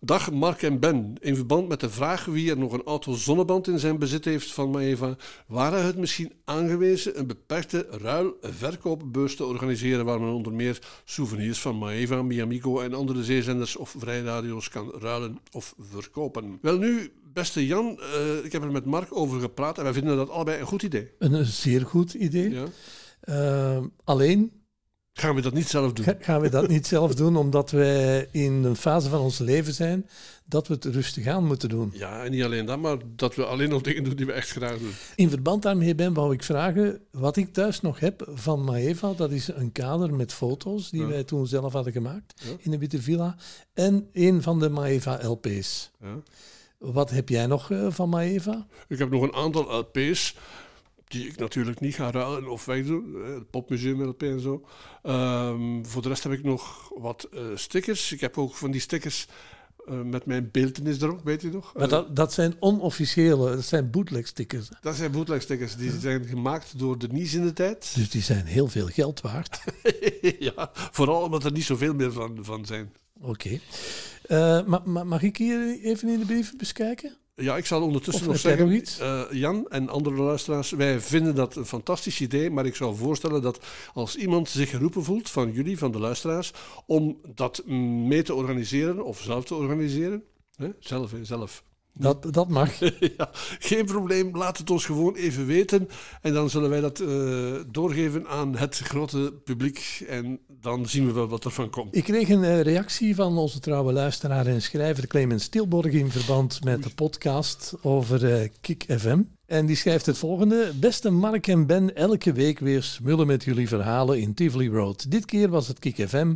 Dag 0.03 0.31
Mark 0.31 0.61
en 0.61 0.79
Ben. 0.79 1.15
In 1.19 1.35
verband 1.35 1.67
met 1.67 1.79
de 1.79 1.89
vraag 1.89 2.25
wie 2.25 2.49
er 2.49 2.57
nog 2.57 2.73
een 2.73 2.83
auto 2.83 3.13
zonneband 3.13 3.67
in 3.67 3.79
zijn 3.79 3.99
bezit 3.99 4.25
heeft 4.25 4.51
van 4.51 4.69
Maeva, 4.69 5.15
waren 5.47 5.85
het 5.85 5.97
misschien 5.97 6.33
aangewezen 6.45 7.19
een 7.19 7.27
beperkte 7.27 7.87
ruil-verkoopbeurs 7.89 9.35
te 9.35 9.45
organiseren 9.45 10.05
waar 10.05 10.21
men 10.21 10.33
onder 10.33 10.53
meer 10.53 10.79
souvenirs 11.03 11.59
van 11.59 11.77
Maeva, 11.77 12.21
Miamigo 12.21 12.79
en 12.79 12.93
andere 12.93 13.23
zeezenders 13.23 13.75
of 13.75 13.95
vrijradio's 13.97 14.69
kan 14.69 14.91
ruilen 14.99 15.39
of 15.51 15.75
verkopen. 15.79 16.57
Wel 16.61 16.77
nu, 16.77 17.11
beste 17.33 17.65
Jan, 17.67 17.99
eh, 17.99 18.45
ik 18.45 18.51
heb 18.51 18.63
er 18.63 18.71
met 18.71 18.85
Mark 18.85 19.17
over 19.17 19.39
gepraat 19.39 19.77
en 19.77 19.83
wij 19.83 19.93
vinden 19.93 20.17
dat 20.17 20.29
allebei 20.29 20.59
een 20.59 20.65
goed 20.65 20.83
idee. 20.83 21.11
Een, 21.19 21.33
een 21.33 21.45
zeer 21.45 21.85
goed 21.85 22.13
idee. 22.13 22.57
Eh, 23.21 23.83
alleen 24.03 24.60
Gaan 25.21 25.35
we 25.35 25.41
dat 25.41 25.53
niet 25.53 25.67
zelf 25.67 25.93
doen? 25.93 26.05
ga- 26.05 26.15
gaan 26.19 26.41
we 26.41 26.49
dat 26.49 26.67
niet 26.67 26.87
zelf 26.87 27.15
doen, 27.15 27.35
omdat 27.35 27.71
wij 27.71 28.27
in 28.31 28.63
een 28.63 28.75
fase 28.75 29.09
van 29.09 29.19
ons 29.19 29.37
leven 29.37 29.73
zijn 29.73 30.07
dat 30.45 30.67
we 30.67 30.73
het 30.73 30.85
rustig 30.85 31.27
aan 31.27 31.45
moeten 31.45 31.69
doen. 31.69 31.91
Ja, 31.93 32.23
en 32.23 32.31
niet 32.31 32.43
alleen 32.43 32.65
dat, 32.65 32.79
maar 32.79 32.97
dat 33.15 33.35
we 33.35 33.45
alleen 33.45 33.69
nog 33.69 33.81
dingen 33.81 34.03
doen 34.03 34.15
die 34.15 34.25
we 34.25 34.31
echt 34.31 34.49
graag 34.49 34.77
doen. 34.77 34.91
In 35.15 35.29
verband 35.29 35.61
daarmee, 35.63 35.95
Ben, 35.95 36.13
wou 36.13 36.33
ik 36.33 36.43
vragen 36.43 36.99
wat 37.11 37.37
ik 37.37 37.53
thuis 37.53 37.81
nog 37.81 37.99
heb 37.99 38.27
van 38.33 38.63
Maeva. 38.63 39.13
Dat 39.13 39.31
is 39.31 39.47
een 39.47 39.71
kader 39.71 40.13
met 40.13 40.33
foto's 40.33 40.89
die 40.89 41.01
Ja. 41.01 41.07
wij 41.07 41.23
toen 41.23 41.47
zelf 41.47 41.73
hadden 41.73 41.93
gemaakt 41.93 42.33
Ja. 42.43 42.51
in 42.59 42.71
de 42.71 42.77
Witte 42.77 43.01
Villa. 43.01 43.35
En 43.73 44.09
een 44.13 44.41
van 44.41 44.59
de 44.59 44.69
Maeva 44.69 45.19
LP's. 45.27 45.91
Ja. 46.01 46.15
Wat 46.77 47.09
heb 47.09 47.29
jij 47.29 47.45
nog 47.45 47.71
eh, 47.71 47.85
van 47.89 48.09
Maeva? 48.09 48.65
Ik 48.87 48.97
heb 48.99 49.09
nog 49.11 49.21
een 49.21 49.33
aantal 49.33 49.77
LP's 49.79 50.35
die 51.11 51.27
ik 51.27 51.37
natuurlijk 51.37 51.79
niet 51.79 51.95
ga 51.95 52.11
ruilen 52.11 52.49
of 52.49 52.65
wegdoen. 52.65 53.15
eh, 53.25 53.33
Het 53.33 53.49
popmuseum 53.49 54.01
LP 54.03 54.23
en 54.23 54.39
zo. 54.39 54.65
Ehm, 55.03 55.83
voor 55.83 56.01
de 56.01 56.07
rest 56.07 56.23
heb 56.23 56.31
ik 56.31 56.43
nog 56.43 56.89
wat 56.97 57.23
eh, 57.33 57.43
stickers. 57.55 58.11
Ik 58.11 58.19
heb 58.19 58.37
ook 58.37 58.55
van 58.55 58.71
die 58.71 58.81
stickers 58.81 59.27
eh, 59.87 60.01
met 60.01 60.25
mijn 60.25 60.49
beeldenis 60.51 61.01
erop, 61.01 61.23
weet 61.23 61.41
je 61.41 61.49
nog? 61.49 61.73
Maar 61.73 61.87
dat, 61.87 62.15
dat 62.15 62.33
zijn 62.33 62.55
onofficiële, 62.59 63.55
dat 63.55 63.63
zijn 63.65 63.89
bootleg 63.91 64.27
stickers. 64.27 64.69
dat 64.81 64.95
zijn 64.95 65.11
bootleg 65.11 65.41
stickers. 65.41 65.75
Die 65.75 65.91
zijn 65.99 66.25
gemaakt 66.25 66.79
door 66.79 66.99
Denise 66.99 67.37
in 67.37 67.43
de 67.43 67.53
tijd. 67.53 67.95
Dus 67.95 68.09
die 68.09 68.21
zijn 68.21 68.45
heel 68.45 68.67
veel 68.67 68.87
geld 68.87 69.21
waard. 69.21 69.61
ja, 70.39 70.69
vooral 70.73 71.21
omdat 71.23 71.43
er 71.43 71.51
niet 71.51 71.63
zoveel 71.65 71.93
meer 71.93 72.11
van, 72.11 72.37
van 72.41 72.65
zijn. 72.65 72.93
Oké. 73.21 73.59
Ma- 74.65 75.03
mag 75.03 75.21
ik 75.23 75.37
hier 75.37 75.79
even 75.83 76.09
in 76.09 76.19
de 76.19 76.25
brievenbus 76.25 76.73
kijken? 76.73 77.15
Ja, 77.35 77.57
ik 77.57 77.65
zal 77.65 77.81
ondertussen 77.81 78.27
nog 78.27 78.39
zeggen, 78.39 78.65
nog 78.67 78.75
iets? 78.75 78.99
eh, 78.99 79.21
Jan 79.31 79.65
en 79.69 79.89
andere 79.89 80.15
luisteraars, 80.15 80.71
wij 80.71 80.99
vinden 80.99 81.35
dat 81.35 81.55
een 81.55 81.65
fantastisch 81.65 82.21
idee, 82.21 82.49
maar 82.49 82.65
ik 82.65 82.75
zou 82.75 82.95
voorstellen 82.95 83.41
dat 83.41 83.65
als 83.93 84.15
iemand 84.15 84.49
zich 84.49 84.69
geroepen 84.69 85.03
voelt 85.03 85.29
van 85.29 85.51
jullie, 85.51 85.77
van 85.77 85.91
de 85.91 85.99
luisteraars, 85.99 86.51
om 86.85 87.17
dat 87.35 87.65
mee 88.07 88.21
te 88.23 88.33
organiseren 88.33 89.05
of 89.05 89.19
zelf 89.21 89.45
te 89.45 89.55
organiseren, 89.55 90.23
hè, 90.55 90.69
zelf, 90.79 91.13
zelf. 91.21 91.63
Dat, 91.93 92.33
dat 92.33 92.49
mag. 92.49 92.79
ja, 93.17 93.29
geen 93.59 93.85
probleem, 93.85 94.37
laat 94.37 94.57
het 94.57 94.69
ons 94.69 94.85
gewoon 94.85 95.15
even 95.15 95.45
weten 95.45 95.87
en 96.21 96.33
dan 96.33 96.49
zullen 96.49 96.69
wij 96.69 96.81
dat 96.81 96.99
eh, 96.99 97.53
doorgeven 97.67 98.27
aan 98.27 98.55
het 98.55 98.77
grote 98.77 99.33
publiek 99.43 100.05
en 100.07 100.39
dan 100.47 100.87
zien 100.87 101.05
we 101.05 101.11
wel 101.11 101.27
wat 101.27 101.45
er 101.45 101.51
van 101.51 101.69
komt. 101.69 101.95
Ik 101.95 102.03
kreeg 102.03 102.29
een 102.29 102.43
eh, 102.43 102.61
reactie 102.61 103.15
van 103.15 103.37
onze 103.37 103.59
trouwe 103.59 103.93
luisteraar 103.93 104.45
en 104.45 104.61
schrijver 104.61 105.07
Clemens 105.07 105.43
Stilborg 105.43 105.91
in 105.91 106.11
verband 106.11 106.63
met 106.63 106.83
de 106.83 106.89
podcast 106.95 107.73
over 107.81 108.33
eh, 108.33 108.49
Kik 108.61 108.85
FM. 108.87 109.21
En 109.51 109.65
die 109.65 109.75
schrijft 109.75 110.05
het 110.05 110.17
volgende. 110.17 110.71
Beste 110.75 111.09
Mark 111.09 111.47
en 111.47 111.65
Ben, 111.65 111.95
elke 111.95 112.33
week 112.33 112.59
weer 112.59 112.83
smullen 112.83 113.27
met 113.27 113.43
jullie 113.43 113.67
verhalen 113.67 114.19
in 114.19 114.33
Tivoli 114.33 114.69
Road. 114.69 115.11
Dit 115.11 115.25
keer 115.25 115.49
was 115.49 115.67
het 115.67 115.79
Kik 115.79 116.09
FM. 116.09 116.35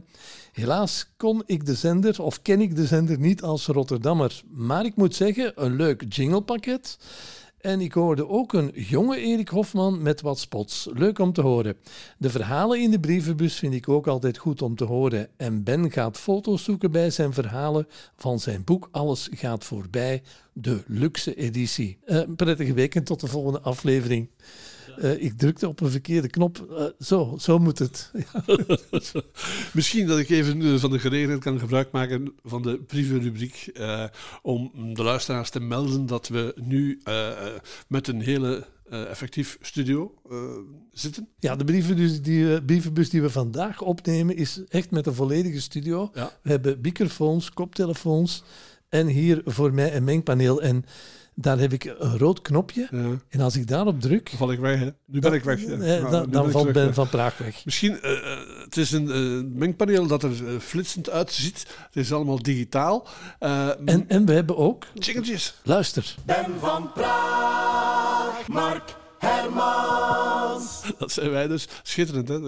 Helaas 0.51 1.09
kon 1.17 1.43
ik 1.45 1.65
de 1.65 1.75
zender, 1.75 2.21
of 2.21 2.41
ken 2.41 2.61
ik 2.61 2.75
de 2.75 2.85
zender 2.85 3.19
niet 3.19 3.41
als 3.41 3.65
Rotterdammer. 3.65 4.41
Maar 4.51 4.85
ik 4.85 4.95
moet 4.95 5.15
zeggen, 5.15 5.51
een 5.55 5.75
leuk 5.75 6.03
jinglepakket. 6.09 6.97
En 7.65 7.81
ik 7.81 7.93
hoorde 7.93 8.29
ook 8.29 8.53
een 8.53 8.71
jonge 8.73 9.17
Erik 9.17 9.47
Hofman 9.47 10.01
met 10.01 10.21
wat 10.21 10.39
spots. 10.39 10.89
Leuk 10.93 11.19
om 11.19 11.33
te 11.33 11.41
horen. 11.41 11.77
De 12.17 12.29
verhalen 12.29 12.81
in 12.81 12.91
de 12.91 12.99
brievenbus 12.99 13.55
vind 13.55 13.73
ik 13.73 13.89
ook 13.89 14.07
altijd 14.07 14.37
goed 14.37 14.61
om 14.61 14.75
te 14.75 14.83
horen. 14.83 15.29
En 15.37 15.63
Ben 15.63 15.91
gaat 15.91 16.17
foto's 16.17 16.63
zoeken 16.63 16.91
bij 16.91 17.09
zijn 17.09 17.33
verhalen 17.33 17.87
van 18.15 18.39
zijn 18.39 18.63
boek 18.63 18.89
Alles 18.91 19.29
gaat 19.31 19.63
voorbij, 19.63 20.23
de 20.53 20.83
luxe 20.87 21.35
editie. 21.35 21.97
Eh, 22.05 22.21
prettige 22.35 22.73
week 22.73 22.95
en 22.95 23.03
tot 23.03 23.19
de 23.19 23.27
volgende 23.27 23.61
aflevering. 23.61 24.29
Eh, 24.97 25.23
ik 25.23 25.37
drukte 25.37 25.67
op 25.67 25.81
een 25.81 25.89
verkeerde 25.89 26.29
knop. 26.29 26.67
Eh, 26.77 26.85
zo, 26.99 27.35
zo 27.39 27.59
moet 27.59 27.79
het. 27.79 28.11
Misschien 29.73 30.07
dat 30.07 30.19
ik 30.19 30.29
even 30.29 30.61
eh, 30.61 30.75
van 30.75 30.91
de 30.91 30.99
gelegenheid 30.99 31.39
kan 31.39 31.59
gebruik 31.59 31.91
maken 31.91 32.33
van 32.43 32.61
de 32.61 32.77
brievenrubriek 32.77 33.69
eh, 33.73 34.03
om 34.41 34.71
de 34.93 35.03
luisteraars 35.03 35.49
te 35.49 35.59
melden 35.59 36.05
dat 36.05 36.27
we 36.27 36.53
nu 36.55 37.01
met 37.87 38.07
een 38.07 38.21
hele 38.21 38.65
eh, 38.89 39.09
effectief 39.09 39.57
studio 39.61 40.13
zitten. 40.91 41.27
Ja, 41.39 41.55
de 41.55 41.63
brievenbus 41.63 42.21
die, 42.21 42.63
brievenbus 42.63 43.09
die 43.09 43.21
we 43.21 43.29
vandaag 43.29 43.81
opnemen 43.81 44.35
is 44.35 44.61
echt 44.67 44.91
met 44.91 45.05
een 45.05 45.13
volledige 45.13 45.61
studio. 45.61 46.11
Ja. 46.13 46.31
We 46.41 46.49
hebben 46.49 46.79
microfoons, 46.81 47.53
koptelefoons 47.53 48.43
en 48.89 49.07
hier 49.07 49.41
voor 49.45 49.73
mij 49.73 49.95
een 49.95 50.03
mengpaneel. 50.03 50.61
En 50.61 50.85
daar 51.35 51.59
heb 51.59 51.73
ik 51.73 51.83
een 51.83 52.17
rood 52.17 52.41
knopje. 52.41 52.87
En 53.29 53.41
als 53.41 53.55
ik 53.55 53.67
daarop 53.67 54.01
druk... 54.01 54.29
Dan 54.29 54.37
val 54.37 54.51
ik 54.51 54.59
weg, 54.59 54.79
hè? 54.79 54.89
Nu 55.05 55.19
ben 55.19 55.33
ik 55.33 55.43
weg. 55.43 55.61
ja. 55.61 55.67
Eh, 55.67 55.77
Nou, 55.77 56.09
dan 56.11 56.29
dan 56.29 56.51
valt 56.51 56.71
Ben 56.71 56.93
van 56.93 57.09
Praag 57.09 57.37
weg. 57.37 57.65
Misschien, 57.65 58.01
eh, 58.01 58.11
eh, 58.31 58.39
het 58.63 58.77
is 58.77 58.91
een 58.91 59.11
eh, 59.11 59.57
mengpaneel 59.59 60.07
dat 60.07 60.23
er 60.23 60.31
flitsend 60.59 61.09
uitziet. 61.09 61.65
Het 61.85 61.95
is 61.95 62.13
allemaal 62.13 62.41
digitaal. 62.41 63.07
Eh, 63.39 63.67
En, 63.85 64.05
en 64.09 64.25
we 64.25 64.33
hebben 64.33 64.57
ook... 64.57 64.85
Jingeltjes. 64.93 65.55
Luister. 65.63 66.15
Ben 66.25 66.45
van 66.59 66.91
Praag, 66.93 68.47
Mark 68.47 68.95
Hermans. 69.17 70.81
dat 70.99 71.11
zijn 71.11 71.29
wij 71.31 71.47
dus. 71.47 71.67
Schitterend, 71.83 72.27
hè? 72.27 72.39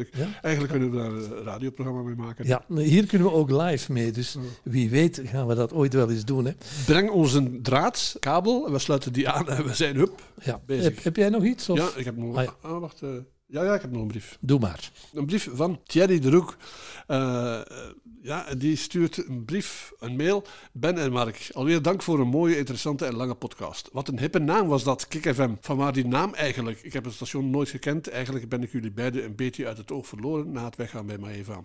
Eigenlijk 0.42 0.72
kunnen 0.74 0.92
we 0.92 0.98
daar 0.98 1.12
een 1.12 1.44
radioprogramma 1.44 2.02
mee 2.02 2.16
maken. 2.16 2.48
Ja, 2.48 2.64
maar 2.68 2.82
hier 2.84 3.06
kunnen 3.06 3.28
we 3.28 3.34
ook 3.34 3.50
live 3.52 3.92
mee. 3.92 4.12
Dus 4.12 4.38
wie 4.64 4.90
weet 4.90 5.22
gaan 5.26 5.48
we 5.48 5.56
dat 5.56 5.74
ooit 5.74 5.94
wel 5.94 6.10
eens 6.10 6.26
doen. 6.26 6.46
Hè? 6.46 6.52
Breng 6.86 7.10
ons 7.10 7.34
een 7.34 7.60
draad, 7.62 8.16
kabel, 8.20 8.66
en 8.66 8.72
we 8.72 8.80
sluiten 8.80 9.14
die 9.14 9.30
aan 9.30 9.50
en 9.50 9.66
we 9.66 9.74
zijn 9.74 9.96
hup 9.96 10.22
Ja. 10.44 10.62
bezig. 10.66 10.84
Heb, 10.96 11.04
heb 11.04 11.16
jij 11.16 11.30
nog 11.30 11.44
iets? 11.44 11.70
Of? 11.70 11.78
Ja, 11.78 11.88
ik 11.96 12.06
heb 12.06 12.18
nog, 12.18 12.36
Ah, 12.38 12.44
ja. 12.44 12.54
ah, 12.62 12.80
wacht, 12.80 13.02
eh, 13.02 13.10
ja, 13.48 13.64
ja, 13.64 13.74
ik 13.74 13.82
heb 13.82 13.92
nog 13.92 14.02
een 14.02 14.08
brief. 14.08 14.38
Doe 14.42 14.60
maar. 14.60 14.92
Een 15.14 15.26
brief 15.26 15.50
van 15.54 15.80
Thierry 15.84 16.20
de 16.20 16.30
Roek. 16.30 16.58
Eh, 17.08 17.60
eh, 17.60 17.64
ja, 18.22 18.56
die 18.56 18.76
stuurt 18.76 19.28
een 19.28 19.46
brief, 19.46 19.94
een 20.00 20.16
mail. 20.16 20.44
Ben 20.72 20.98
en 20.98 21.12
Mark, 21.12 21.50
alweer 21.54 21.82
dank 21.82 22.04
voor 22.04 22.20
een 22.20 22.28
mooie, 22.28 22.58
interessante 22.58 23.06
en 23.06 23.16
lange 23.16 23.36
podcast. 23.36 23.90
Wat 23.94 24.08
een 24.08 24.20
hippe 24.20 24.40
naam 24.40 24.68
was 24.68 24.84
dat, 24.84 25.08
Kik 25.08 25.34
FM. 25.34 25.52
Van 25.62 25.78
waar 25.78 25.94
die 25.94 26.08
naam 26.08 26.34
eigenlijk? 26.34 26.82
Ik 26.82 26.94
heb 26.94 27.06
het 27.06 27.14
station 27.14 27.50
nooit 27.50 27.70
gekend. 27.70 28.10
Eigenlijk 28.10 28.50
ben 28.50 28.64
ik 28.64 28.72
jullie 28.72 28.92
beiden 28.92 29.24
een 29.24 29.36
beetje 29.36 29.68
uit 29.68 29.78
het 29.78 29.92
oog 29.92 30.08
verloren 30.08 30.52
na 30.52 30.66
het 30.66 30.76
weggaan 30.76 31.06
bij 31.06 31.18
Maeva. 31.18 31.64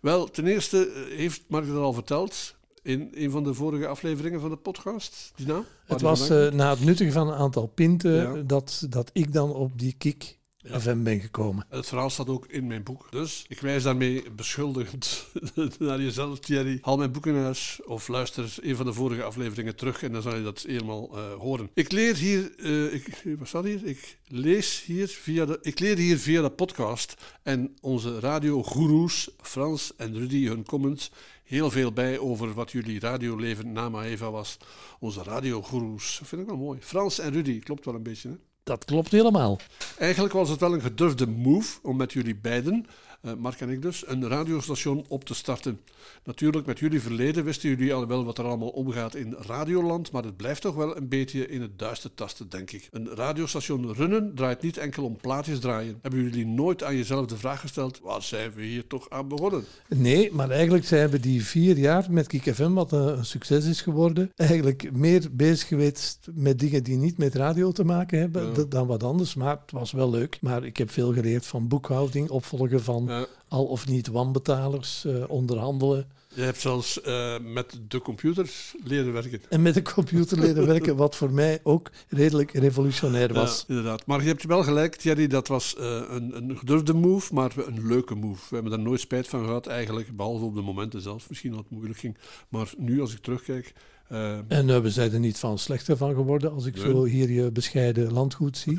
Wel, 0.00 0.30
ten 0.30 0.46
eerste 0.46 0.86
eh, 0.86 1.16
heeft 1.16 1.42
Mark 1.48 1.66
het 1.66 1.76
al 1.76 1.92
verteld 1.92 2.54
in 2.82 3.08
een 3.14 3.30
van 3.30 3.44
de 3.44 3.54
vorige 3.54 3.86
afleveringen 3.86 4.40
van 4.40 4.50
de 4.50 4.56
podcast, 4.56 5.32
die 5.36 5.46
naam? 5.46 5.64
Het 5.84 6.00
was 6.00 6.28
na 6.28 6.70
het 6.70 6.84
nuttigen 6.84 7.12
van 7.12 7.28
een 7.28 7.38
aantal 7.38 7.66
pinten 7.66 8.12
Ja. 8.12 8.42
dat, 8.42 8.86
dat 8.88 9.10
ik 9.12 9.32
dan 9.32 9.52
op 9.52 9.78
die 9.78 9.94
kick 9.98 10.38
FM 10.64 11.02
ben 11.02 11.20
gekomen. 11.20 11.66
Het 11.68 11.86
verhaal 11.86 12.10
staat 12.10 12.28
ook 12.28 12.46
in 12.46 12.66
mijn 12.66 12.82
boek. 12.82 13.06
Dus 13.10 13.44
ik 13.48 13.60
wijs 13.60 13.82
daarmee 13.82 14.30
beschuldigend 14.30 15.26
naar 15.78 16.00
jezelf, 16.00 16.38
Thierry. 16.38 16.78
Haal 16.82 16.96
mijn 16.96 17.12
boek 17.12 17.26
in 17.26 17.36
huis 17.36 17.80
of 17.84 18.08
luister 18.08 18.56
een 18.60 18.76
van 18.76 18.86
de 18.86 18.92
vorige 18.92 19.22
afleveringen 19.22 19.76
terug 19.76 20.02
en 20.02 20.12
dan 20.12 20.22
zal 20.22 20.36
je 20.36 20.42
dat 20.42 20.60
helemaal 20.60 21.16
eh, 21.16 21.32
horen. 21.32 21.70
Ik 21.74 21.92
leer 21.92 22.16
hier, 22.16 22.52
eh, 22.58 22.94
ik, 22.94 23.22
wat 23.38 23.48
staat 23.48 23.64
hier? 23.64 23.86
Ik 23.86 24.18
lees 24.26 24.82
hier 24.84 25.08
via 25.08 25.44
de, 25.44 25.58
ik 25.62 25.78
leer 25.78 25.96
hier 25.96 26.18
via 26.18 26.42
de 26.42 26.50
podcast 26.50 27.14
en 27.42 27.76
onze 27.80 28.20
radiogoeroes 28.20 29.30
Frans 29.40 29.96
en 29.96 30.18
Rudy 30.18 30.46
hun 30.46 30.64
comments 30.64 31.10
heel 31.44 31.70
veel 31.70 31.92
bij 31.92 32.18
over 32.18 32.54
wat 32.54 32.72
jullie 32.72 33.00
radioleven 33.00 33.72
na 33.72 33.88
Maeva 33.88 34.30
was. 34.30 34.56
Onze 34.98 35.22
radiogoeroes, 35.22 36.20
vind 36.24 36.42
ik 36.42 36.48
wel 36.48 36.56
mooi. 36.56 36.78
Frans 36.82 37.18
en 37.18 37.32
Rudy, 37.32 37.58
klopt 37.58 37.84
wel 37.84 37.94
een 37.94 38.02
beetje 38.02 38.28
hè? 38.28 38.34
Dat 38.62 38.84
klopt 38.84 39.10
helemaal. 39.10 39.58
Eigenlijk 39.98 40.34
was 40.34 40.48
het 40.48 40.60
wel 40.60 40.74
een 40.74 40.80
gedurfde 40.80 41.26
move 41.26 41.78
om 41.82 41.96
met 41.96 42.12
jullie 42.12 42.36
beiden, 42.36 42.86
eh, 43.20 43.32
Mark 43.38 43.60
en 43.60 43.68
ik 43.68 43.82
dus, 43.82 44.04
een 44.06 44.28
radiostation 44.28 45.04
op 45.08 45.24
te 45.24 45.34
starten. 45.34 45.80
Natuurlijk, 46.24 46.66
met 46.66 46.78
jullie 46.78 47.00
verleden 47.00 47.44
wisten 47.44 47.68
jullie 47.68 47.94
al 47.94 48.06
wel 48.06 48.24
wat 48.24 48.38
er 48.38 48.44
allemaal 48.44 48.68
omgaat 48.68 49.14
in 49.14 49.34
Radioland, 49.38 50.12
maar 50.12 50.22
het 50.24 50.36
blijft 50.36 50.62
toch 50.62 50.74
wel 50.74 50.96
een 50.96 51.08
beetje 51.08 51.46
in 51.48 51.60
het 51.60 51.78
duister 51.78 52.14
tasten, 52.14 52.48
denk 52.48 52.70
ik. 52.70 52.88
Een 52.90 53.08
radiostation 53.14 53.92
runnen 53.94 54.34
draait 54.34 54.62
niet 54.62 54.76
enkel 54.76 55.04
om 55.04 55.16
plaatjes 55.16 55.58
draaien. 55.58 55.98
Hebben 56.02 56.22
jullie 56.22 56.46
nooit 56.46 56.82
aan 56.82 56.96
jezelf 56.96 57.26
de 57.26 57.36
vraag 57.36 57.60
gesteld, 57.60 58.00
waar 58.02 58.22
zijn 58.22 58.52
we 58.52 58.62
hier 58.62 58.86
toch 58.86 59.10
aan 59.10 59.28
begonnen? 59.28 59.64
Nee, 59.88 60.32
maar 60.32 60.50
eigenlijk 60.50 60.84
zijn 60.86 61.08
we 61.10 61.20
die 61.20 61.44
vier 61.44 61.78
jaar 61.78 62.06
met 62.10 62.26
Kik 62.26 62.54
FM, 62.54 62.72
wat 62.72 62.92
een, 62.92 63.18
een 63.18 63.24
succes 63.24 63.64
is 63.66 63.80
geworden, 63.80 64.30
eigenlijk 64.36 64.92
meer 64.92 65.28
bezig 65.32 65.68
geweest 65.68 66.18
met 66.34 66.58
dingen 66.58 66.82
die 66.84 66.96
niet 66.96 67.18
met 67.18 67.34
radio 67.34 67.72
te 67.72 67.84
maken 67.84 68.18
hebben 68.18 68.52
Ja. 68.56 68.64
dan 68.68 68.86
wat 68.86 69.02
anders. 69.02 69.34
Maar 69.34 69.58
het 69.62 69.70
was 69.70 69.92
wel 69.92 70.10
leuk. 70.10 70.38
Maar 70.40 70.64
ik 70.64 70.76
heb 70.76 70.90
veel 70.90 71.12
geleerd 71.12 71.46
van 71.46 71.68
boekhouding, 71.68 72.30
opvolgen 72.30 72.82
van 72.82 73.09
Ja. 73.10 73.26
al 73.48 73.64
of 73.64 73.86
niet 73.86 74.06
wanbetalers, 74.06 75.04
eh, 75.04 75.24
onderhandelen. 75.28 76.06
Je 76.34 76.42
hebt 76.42 76.60
zelfs 76.60 77.00
eh, 77.00 77.38
met 77.38 77.80
de 77.88 78.00
computer 78.00 78.50
leren 78.84 79.12
werken. 79.12 79.42
En 79.48 79.62
met 79.62 79.74
de 79.74 79.82
computer 79.82 80.38
leren 80.38 80.66
werken, 80.66 80.96
wat 80.96 81.16
voor 81.16 81.30
mij 81.30 81.60
ook 81.62 81.90
redelijk 82.08 82.52
revolutionair 82.52 83.32
was. 83.32 83.58
Ja, 83.58 83.64
inderdaad. 83.74 84.06
Maar 84.06 84.22
je 84.22 84.28
hebt 84.28 84.44
wel 84.44 84.62
gelijk, 84.62 84.96
Thierry, 84.96 85.26
dat 85.26 85.48
was 85.48 85.76
eh, 85.76 86.02
een, 86.08 86.36
een 86.36 86.58
gedurfde 86.58 86.94
move, 86.94 87.34
maar 87.34 87.52
een 87.56 87.86
leuke 87.86 88.14
move. 88.14 88.40
We 88.48 88.54
hebben 88.54 88.72
daar 88.72 88.80
nooit 88.80 89.00
spijt 89.00 89.28
van 89.28 89.44
gehad, 89.44 89.66
eigenlijk, 89.66 90.16
behalve 90.16 90.44
op 90.44 90.54
de 90.54 90.62
momenten 90.62 91.00
zelf. 91.00 91.28
Misschien 91.28 91.56
het 91.56 91.70
moeilijk 91.70 91.98
ging. 91.98 92.16
Maar 92.48 92.72
nu, 92.76 93.00
als 93.00 93.12
ik 93.12 93.22
terugkijk... 93.22 93.72
eh, 94.10 94.38
En 94.48 94.70
eh, 94.70 94.80
we 94.80 94.90
zijn 94.90 95.12
er 95.12 95.18
niet 95.20 95.38
van 95.38 95.58
slechter 95.58 95.96
van 95.96 96.14
geworden 96.14 96.52
als 96.52 96.64
ik 96.66 96.74
Nee. 96.74 96.84
zo 96.84 97.04
hier 97.04 97.30
je 97.30 97.50
bescheiden 97.50 98.12
landgoed 98.12 98.56
zie. 98.56 98.78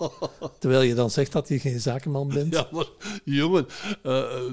Terwijl 0.60 0.82
je 0.82 0.94
dan 0.94 1.10
zegt 1.10 1.32
dat 1.32 1.48
je 1.48 1.58
geen 1.58 1.80
zakenman 1.80 2.28
bent. 2.28 2.54
Ja, 2.54 2.68
maar 2.72 2.86
jongen, 3.24 3.66
eh, 4.02 4.18
eh, 4.18 4.52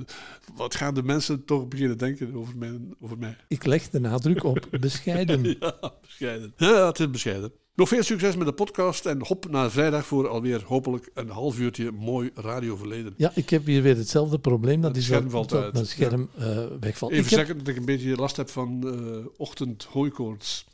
wat 0.55 0.75
gaan 0.75 0.93
de 0.93 1.03
mensen 1.03 1.45
toch 1.45 1.67
beginnen 1.67 1.97
denken 1.97 2.35
over 2.35 2.57
mij? 2.57 2.79
Over 2.99 3.17
mij? 3.17 3.35
Ik 3.47 3.65
leg 3.65 3.89
de 3.89 3.99
nadruk 3.99 4.43
op 4.43 4.67
bescheiden. 4.81 5.43
Ja, 5.59 5.93
bescheiden. 6.01 6.53
Ja, 6.57 6.87
het 6.87 6.99
is 6.99 7.09
bescheiden. 7.09 7.51
Nog 7.75 7.87
veel 7.87 8.03
succes 8.03 8.35
met 8.35 8.47
de 8.47 8.53
podcast 8.53 9.05
en 9.05 9.25
hop 9.25 9.49
naar 9.49 9.71
vrijdag 9.71 10.05
voor 10.05 10.27
alweer 10.27 10.63
hopelijk 10.65 11.09
een 11.13 11.29
half 11.29 11.59
uurtje 11.59 11.91
mooi 11.91 12.29
radioverleden. 12.35 13.13
Ja, 13.17 13.31
ik 13.35 13.49
heb 13.49 13.65
hier 13.65 13.81
weer 13.81 13.97
hetzelfde 13.97 14.39
probleem. 14.39 14.81
Dat 14.81 14.89
Het 14.89 14.99
is 14.99 15.05
scherm 15.05 15.29
valt 15.29 15.53
uit. 15.53 15.87
scherm 15.87 16.29
eh, 16.37 16.45
wegvalt. 16.79 17.11
Even 17.11 17.23
Ik 17.23 17.29
heb- 17.29 17.39
zeggen 17.39 17.57
dat 17.57 17.67
ik 17.67 17.77
een 17.77 17.85
beetje 17.85 18.15
last 18.15 18.35
heb 18.37 18.49
van 18.49 18.87
eh 18.87 19.25
ochtend 19.37 19.83
hooikoorts. 19.83 20.65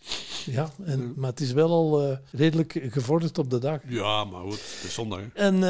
ja, 0.46 0.72
en, 0.84 1.14
maar 1.16 1.30
het 1.30 1.40
is 1.40 1.52
wel 1.52 1.70
al 1.70 2.02
eh, 2.04 2.18
redelijk 2.32 2.80
gevorderd 2.90 3.38
op 3.38 3.50
de 3.50 3.60
dag. 3.60 3.80
Ja, 3.88 4.24
maar 4.24 4.42
goed, 4.42 4.52
het 4.52 4.84
is 4.84 4.94
zondag. 4.94 5.20
hè. 5.20 5.26
En 5.50 5.62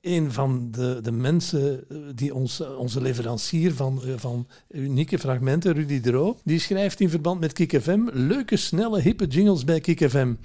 een 0.00 0.32
van 0.32 0.68
de, 0.70 0.98
de 1.02 1.12
mensen 1.12 1.84
die 2.14 2.34
ons, 2.34 2.60
onze 2.60 3.00
leverancier 3.00 3.74
van, 3.74 4.02
van 4.16 4.46
unieke 4.70 5.18
fragmenten, 5.18 5.72
Rudy 5.72 6.00
Dro, 6.00 6.38
die 6.44 6.60
schrijft 6.60 7.00
in 7.00 7.10
verband 7.10 7.40
met 7.40 7.52
Kik 7.52 7.80
FM 7.82 8.00
leuke, 8.12 8.56
snelle, 8.56 9.00
hippe 9.00 9.26
jingles 9.26 9.64
bij 9.64 9.80
Kik 9.80 10.08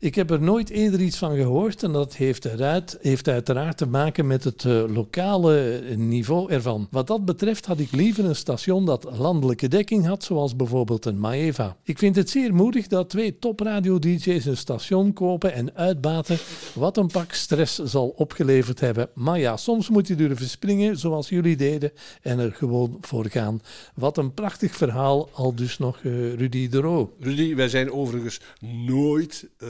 Ik 0.00 0.14
heb 0.14 0.30
er 0.30 0.40
nooit 0.40 0.70
eerder 0.70 1.00
iets 1.00 1.16
van 1.16 1.36
gehoord 1.36 1.82
en 1.82 1.92
dat 1.92 2.16
heeft, 2.16 2.44
eruit, 2.44 2.98
heeft 3.00 3.28
uiteraard 3.28 3.76
te 3.76 3.86
maken 3.86 4.26
met 4.26 4.44
het 4.44 4.64
eh, 4.64 4.84
lokale 4.94 5.82
niveau 5.96 6.52
ervan. 6.52 6.88
Wat 6.90 7.06
dat 7.06 7.24
betreft 7.24 7.66
had 7.66 7.78
ik 7.78 7.92
liever 7.92 8.24
een 8.24 8.36
station 8.36 8.86
dat 8.86 9.18
landelijke 9.18 9.68
dekking 9.68 10.06
had, 10.06 10.24
zoals 10.24 10.56
bijvoorbeeld 10.56 11.04
een 11.04 11.20
Maeva. 11.20 11.76
Ik 11.82 11.98
vind 11.98 12.16
het 12.16 12.30
zeer 12.30 12.54
moedig 12.54 12.86
dat 12.86 13.10
twee 13.10 13.38
topradio-dj's 13.38 14.44
een 14.44 14.56
station 14.56 15.12
kopen 15.12 15.52
en 15.52 15.76
uitbaten, 15.76 16.38
wat 16.74 16.96
een 16.96 17.10
pak 17.10 17.32
stress 17.32 17.78
zal 17.78 18.08
opgeleverd 18.16 18.80
hebben. 18.80 19.08
Maar 19.14 19.38
ja, 19.38 19.56
soms 19.56 19.88
moet 19.88 20.06
je 20.06 20.14
durven 20.14 20.48
springen, 20.48 20.98
zoals 20.98 21.28
jullie 21.28 21.56
deden, 21.56 21.92
en 22.22 22.38
er 22.38 22.52
gewoon 22.52 22.98
voor 23.00 23.26
gaan. 23.26 23.60
Wat 23.94 24.16
een 24.16 24.34
prachtig 24.34 24.76
verhaal, 24.76 25.28
al 25.32 25.54
dus 25.54 25.78
nog 25.78 25.98
eh, 26.02 26.34
Rudy 26.34 26.68
de 26.68 26.80
Roo. 26.80 27.12
Rudy, 27.20 27.54
wij 27.54 27.68
zijn 27.68 27.92
overigens 27.92 28.40
nooit 28.60 29.48
eh, 29.58 29.68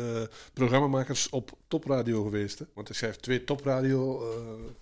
programmamakers 0.53 1.29
op 1.31 1.51
topradio 1.69 2.23
geweest. 2.23 2.59
Hè? 2.59 2.65
Want 2.75 2.89
hij 2.89 2.97
schrijft 2.97 3.23
twee 3.23 3.45
topradio. 3.45 4.21
eh, 4.31 4.37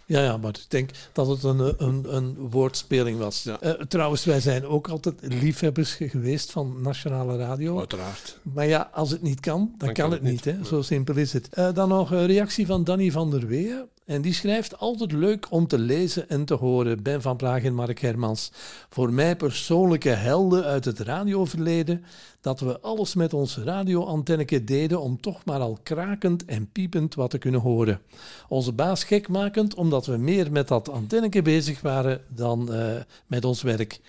Ja, 0.06 0.22
ja, 0.22 0.36
maar 0.36 0.50
ik 0.50 0.64
denk 0.70 0.90
dat 1.12 1.26
het 1.26 1.42
een, 1.42 1.74
een, 1.84 2.14
een 2.16 2.36
woordspeling 2.50 3.18
was. 3.18 3.46
Eh, 3.46 3.70
trouwens, 3.70 4.24
wij 4.24 4.40
zijn 4.40 4.66
ook 4.66 4.88
altijd 4.88 5.14
liefhebbers 5.20 5.92
ge- 5.94 6.08
geweest 6.08 6.50
van 6.52 6.76
nationale 6.82 7.36
radio. 7.36 7.78
Uiteraard. 7.78 8.38
Maar 8.42 8.66
ja, 8.66 8.90
als 8.92 9.10
het 9.10 9.22
niet 9.22 9.40
kan, 9.40 9.74
dan, 9.78 9.92
kan, 9.92 10.10
het 10.10 10.22
niet. 10.22 10.44
hè? 10.44 10.64
Zo 10.64 10.82
simpel 10.82 11.16
is 11.16 11.32
het. 11.32 11.48
Eh, 11.48 11.72
dan 11.74 11.88
nog 11.88 12.10
een 12.10 12.26
reactie 12.26 12.66
van 12.66 12.84
Danny 12.84 13.10
van 13.10 13.30
der 13.30 13.46
Weeën. 13.46 13.84
En 14.06 14.22
die 14.22 14.34
schrijft 14.34 14.78
altijd 14.78 15.12
leuk 15.12 15.46
om 15.50 15.66
te 15.66 15.78
lezen 15.78 16.28
en 16.28 16.44
te 16.44 16.54
horen. 16.54 17.02
Ben 17.02 17.22
van 17.22 17.36
Praag 17.36 17.62
en 17.62 17.74
Mark 17.74 18.00
Hermans. 18.00 18.50
Voor 18.88 19.12
mij 19.12 19.36
persoonlijke 19.36 20.08
helden 20.08 20.64
uit 20.64 20.84
het 20.84 20.98
radioverleden. 20.98 22.04
Dat 22.40 22.60
we 22.60 22.80
alles 22.80 23.14
met 23.14 23.34
ons 23.34 23.56
radioantenneke 23.56 24.64
deden 24.64 25.00
om 25.00 25.20
toch 25.20 25.44
maar 25.44 25.60
al 25.60 25.78
krakend 25.82 26.44
en 26.44 26.72
piepend 26.72 27.14
wat 27.14 27.30
te 27.30 27.38
kunnen 27.38 27.60
horen. 27.60 28.00
Onze 28.48 28.72
baas 28.72 29.04
gekmakend 29.04 29.74
omdat 29.74 30.06
we 30.06 30.16
meer 30.16 30.52
met 30.52 30.68
dat 30.68 30.88
antenneke 30.88 31.42
bezig 31.42 31.80
waren 31.80 32.20
dan 32.28 32.72
eh, 32.72 32.94
met 33.26 33.44
ons 33.44 33.62
werk. 33.62 34.00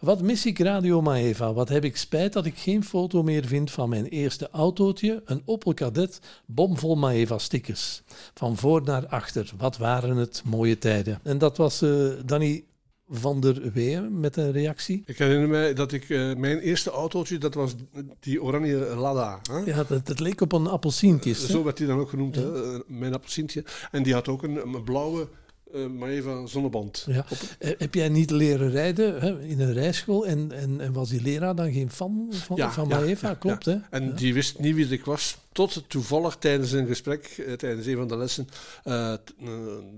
Wat 0.00 0.22
mis 0.22 0.46
ik 0.46 0.58
Radio 0.58 1.02
Maeva? 1.02 1.52
Wat 1.52 1.68
heb 1.68 1.84
ik 1.84 1.96
spijt 1.96 2.32
dat 2.32 2.46
ik 2.46 2.58
geen 2.58 2.84
foto 2.84 3.22
meer 3.22 3.46
vind 3.46 3.70
van 3.70 3.88
mijn 3.88 4.06
eerste 4.06 4.48
autootje, 4.50 5.22
een 5.24 5.42
Opel 5.44 5.74
Kadett, 5.74 6.20
bomvol 6.46 6.94
Maeva 6.96 7.38
stickers. 7.38 8.02
Van 8.34 8.56
voor 8.56 8.82
naar 8.82 9.06
achter. 9.06 9.39
Wat 9.58 9.76
waren 9.76 10.16
het 10.16 10.42
mooie 10.44 10.78
tijden. 10.78 11.20
En 11.22 11.38
dat 11.38 11.56
was 11.56 11.82
eh 11.82 11.90
Danny 12.24 12.64
van 13.12 13.40
der 13.40 13.72
Weeën 13.72 14.20
met 14.20 14.36
een 14.36 14.52
reactie. 14.52 15.02
Ik 15.06 15.18
herinner 15.18 15.48
mij 15.48 15.74
dat 15.74 15.92
ik 15.92 16.10
eh, 16.10 16.34
mijn 16.34 16.58
eerste 16.58 16.90
autootje, 16.90 17.38
dat 17.38 17.54
was 17.54 17.74
die 18.20 18.42
oranje 18.42 18.76
Lada. 18.76 19.40
Hè? 19.50 19.58
Ja, 19.58 19.84
het, 19.88 20.08
het 20.08 20.20
leek 20.20 20.40
op 20.40 20.52
een 20.52 20.66
appelsientjes. 20.66 21.40
hè? 21.40 21.46
Zo 21.46 21.64
werd 21.64 21.76
die 21.76 21.86
dan 21.86 21.98
ook 21.98 22.10
genoemd, 22.10 22.34
hè? 22.34 22.74
Eh, 22.74 22.80
mijn 22.86 23.14
appelsientje. 23.14 23.64
En 23.90 24.02
die 24.02 24.12
had 24.12 24.28
ook 24.28 24.42
een, 24.42 24.56
een 24.56 24.84
blauwe 24.84 25.28
eh 25.74 25.86
Maeva 25.86 26.46
zonneband. 26.46 27.04
Ja. 27.06 27.26
Eh, 27.58 27.70
Heb 27.78 27.94
jij 27.94 28.08
niet 28.08 28.30
leren 28.30 28.70
rijden 28.70 29.20
hè, 29.20 29.42
in 29.42 29.60
een 29.60 29.72
rijschool 29.72 30.26
en, 30.26 30.52
en, 30.52 30.80
en 30.80 30.92
was 30.92 31.08
die 31.08 31.22
leraar 31.22 31.54
dan 31.54 31.72
geen 31.72 31.90
fan 31.90 32.26
van, 32.30 32.72
van 32.72 32.88
Maeva? 32.88 33.34
Klopt, 33.34 33.64
ja. 33.64 33.72
hè? 33.72 33.78
En 33.98 34.04
Ja. 34.06 34.12
die 34.12 34.34
wist 34.34 34.58
niet 34.58 34.74
wie 34.74 34.88
ik 34.88 35.04
was, 35.04 35.38
tot 35.52 35.84
toevallig 35.88 36.36
tijdens 36.36 36.72
een 36.72 36.86
gesprek, 36.86 37.24
eh, 37.46 37.52
tijdens 37.52 37.86
een 37.86 37.96
van 37.96 38.08
de 38.08 38.16
lessen, 38.16 38.46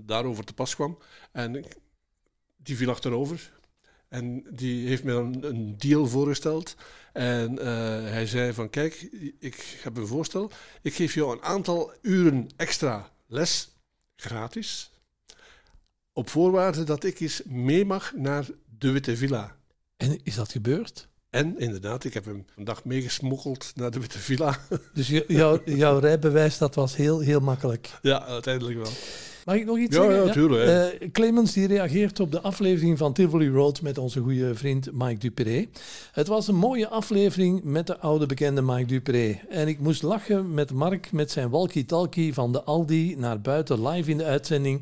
daarover 0.05 0.43
te 0.43 0.53
pas 0.53 0.75
kwam. 0.75 0.97
En 1.31 1.63
die 2.57 2.77
viel 2.77 2.89
achterover. 2.89 3.51
En 4.09 4.43
die 4.49 4.87
heeft 4.87 5.03
me 5.03 5.11
dan 5.11 5.43
een 5.43 5.75
deal 5.77 6.07
voorgesteld. 6.07 6.75
En 7.13 7.55
hij 8.11 8.25
zei 8.25 8.53
van, 8.53 8.69
kijk, 8.69 9.01
ik 9.39 9.77
heb 9.83 9.97
een 9.97 10.07
voorstel. 10.07 10.51
Ik 10.81 10.93
geef 10.93 11.13
jou 11.13 11.31
een 11.31 11.41
aantal 11.43 11.91
uren 12.01 12.49
extra 12.55 13.11
les, 13.27 13.69
gratis. 14.15 14.91
Op 16.13 16.29
voorwaarde 16.29 16.83
dat 16.83 17.03
ik 17.03 17.19
eens 17.19 17.41
mee 17.45 17.85
mag 17.85 18.13
naar 18.15 18.45
de 18.79 18.91
Witte 18.91 19.17
Villa. 19.17 19.55
En 19.97 20.19
is 20.23 20.35
dat 20.35 20.51
gebeurd? 20.51 21.07
En 21.29 21.59
inderdaad, 21.59 22.03
ik 22.03 22.13
heb 22.13 22.25
hem 22.25 22.45
een 22.55 22.63
dag 22.63 22.85
meegesmokkeld 22.85 23.71
naar 23.75 23.91
de 23.91 23.99
Witte 23.99 24.19
Villa. 24.19 24.57
Dus 24.93 25.07
jou, 25.27 25.61
jouw 25.65 25.99
rijbewijs, 25.99 26.57
dat 26.57 26.75
was 26.75 26.95
heel, 26.95 27.19
heel 27.19 27.39
makkelijk. 27.39 27.89
Ja, 28.01 28.25
uiteindelijk 28.25 28.77
wel. 28.77 28.91
Mag 29.45 29.55
ik 29.55 29.65
nog 29.65 29.77
iets 29.77 29.95
Ja, 29.95 30.03
zeggen? 30.03 30.25
ja, 30.25 30.31
tuurlijk, 30.31 30.63
hè. 30.63 30.87
Eh, 30.89 31.11
Clemens 31.11 31.53
die 31.53 31.67
reageert 31.67 32.19
op 32.19 32.31
de 32.31 32.41
aflevering 32.41 32.97
van 32.97 33.13
Tivoli 33.13 33.49
Road 33.49 33.81
met 33.81 33.97
onze 33.97 34.19
goede 34.19 34.55
vriend 34.55 34.89
Mike 34.91 35.17
Dupré. 35.17 35.67
Het 36.11 36.27
was 36.27 36.47
een 36.47 36.55
mooie 36.55 36.87
aflevering 36.87 37.63
met 37.63 37.87
de 37.87 37.97
oude 37.97 38.25
bekende 38.25 38.61
Mike 38.61 38.85
Dupré. 38.85 39.39
En 39.49 39.67
ik 39.67 39.79
moest 39.79 40.01
lachen 40.03 40.53
met 40.53 40.71
Mark 40.71 41.11
met 41.11 41.31
zijn 41.31 41.49
walkie-talkie 41.49 42.33
van 42.33 42.51
de 42.51 42.63
Aldi 42.63 43.15
naar 43.15 43.41
buiten 43.41 43.87
live 43.87 44.09
in 44.09 44.17
de 44.17 44.25
uitzending 44.25 44.81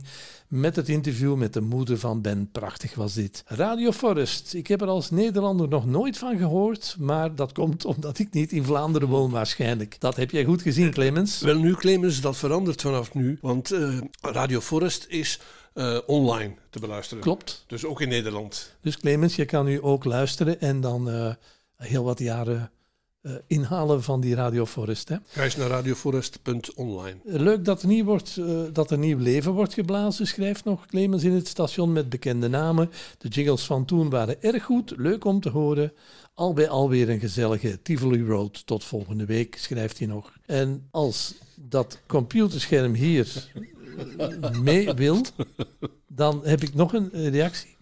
met 0.52 0.76
het 0.76 0.90
interview 0.90 1.36
met 1.36 1.54
de 1.54 1.62
moeder 1.62 1.98
van 1.98 2.22
Ben. 2.22 2.50
Prachtig 2.52 2.96
was 2.96 3.14
dit. 3.14 3.44
Radio 3.46 3.92
Forest. 3.92 4.54
Ik 4.54 4.68
heb 4.68 4.82
er 4.82 4.88
als 4.88 5.10
Nederlander 5.10 5.68
nog 5.68 5.86
nooit 5.86 6.18
van 6.18 6.38
gehoord, 6.38 6.96
maar 7.00 7.36
dat 7.36 7.52
komt 7.52 7.86
omdat 7.86 8.20
ik 8.20 8.32
niet 8.32 8.52
in 8.52 8.64
Vlaanderen 8.64 9.08
woon 9.08 9.32
waarschijnlijk. 9.32 10.00
Dat 10.00 10.16
heb 10.16 10.32
jij 10.32 10.44
goed 10.44 10.62
gezien, 10.62 10.92
Clemens. 10.92 11.42
Wel 11.42 11.58
nu, 11.58 11.74
Clemens, 11.74 12.22
dat 12.22 12.38
verandert 12.38 12.82
vanaf 12.82 13.14
nu. 13.14 13.38
Want 13.42 13.72
eh, 13.72 13.98
Radio 14.22 14.60
Forest 14.60 15.06
is 15.10 15.40
eh, 15.74 15.98
online 16.06 16.54
te 16.70 16.80
beluisteren. 16.80 17.24
Klopt. 17.24 17.64
Dus 17.68 17.86
ook 17.86 18.02
in 18.02 18.10
Nederland. 18.10 18.76
Dus 18.82 18.98
Clemens, 18.98 19.36
je 19.36 19.46
kan 19.46 19.66
nu 19.66 19.82
ook 19.82 20.04
luisteren 20.04 20.62
en 20.62 20.82
dan 20.82 21.10
eh, 21.10 21.34
heel 21.76 22.04
wat 22.04 22.20
jaren 22.20 22.72
eh, 23.22 23.34
inhalen 23.48 24.04
van 24.04 24.22
die 24.22 24.36
Radio 24.36 24.66
Forest. 24.66 25.10
Hè. 25.10 25.16
Ga 25.26 25.44
eens 25.44 25.56
naar 25.56 25.68
radioforest.online. 25.68 27.16
Leuk 27.24 27.66
dat 27.66 27.82
er, 27.82 27.88
nieuw 27.88 28.06
wordt, 28.06 28.38
eh, 28.38 28.62
dat 28.74 28.92
er 28.92 28.98
nieuw 28.98 29.18
leven 29.18 29.52
wordt 29.52 29.74
geblazen, 29.74 30.28
schrijft 30.28 30.64
nog 30.64 30.86
Clemens 30.86 31.24
in 31.24 31.32
het 31.32 31.48
station 31.48 31.94
met 31.94 32.10
bekende 32.10 32.48
namen. 32.48 32.92
De 33.18 33.28
jingles 33.28 33.66
van 33.66 33.86
toen 33.86 34.10
waren 34.10 34.42
erg 34.44 34.64
goed, 34.64 34.94
leuk 34.98 35.26
om 35.26 35.40
te 35.40 35.50
horen. 35.50 35.94
Al 36.34 36.54
bij 36.54 36.70
alweer 36.70 37.10
een 37.10 37.20
gezellige 37.20 37.82
Tivoli 37.82 38.24
Road. 38.24 38.66
Tot 38.66 38.84
volgende 38.84 39.26
week, 39.26 39.58
schrijft 39.58 39.98
hij 39.98 40.08
nog. 40.08 40.34
En 40.46 40.88
als 40.92 41.34
dat 41.56 42.00
computerscherm 42.08 42.94
hier 42.94 43.52
mee 44.64 44.94
wil, 44.94 45.22
dan 46.08 46.42
heb 46.44 46.62
ik 46.62 46.74
nog 46.74 46.94
een 46.94 47.12
eh, 47.12 47.30
reactie. 47.30 47.78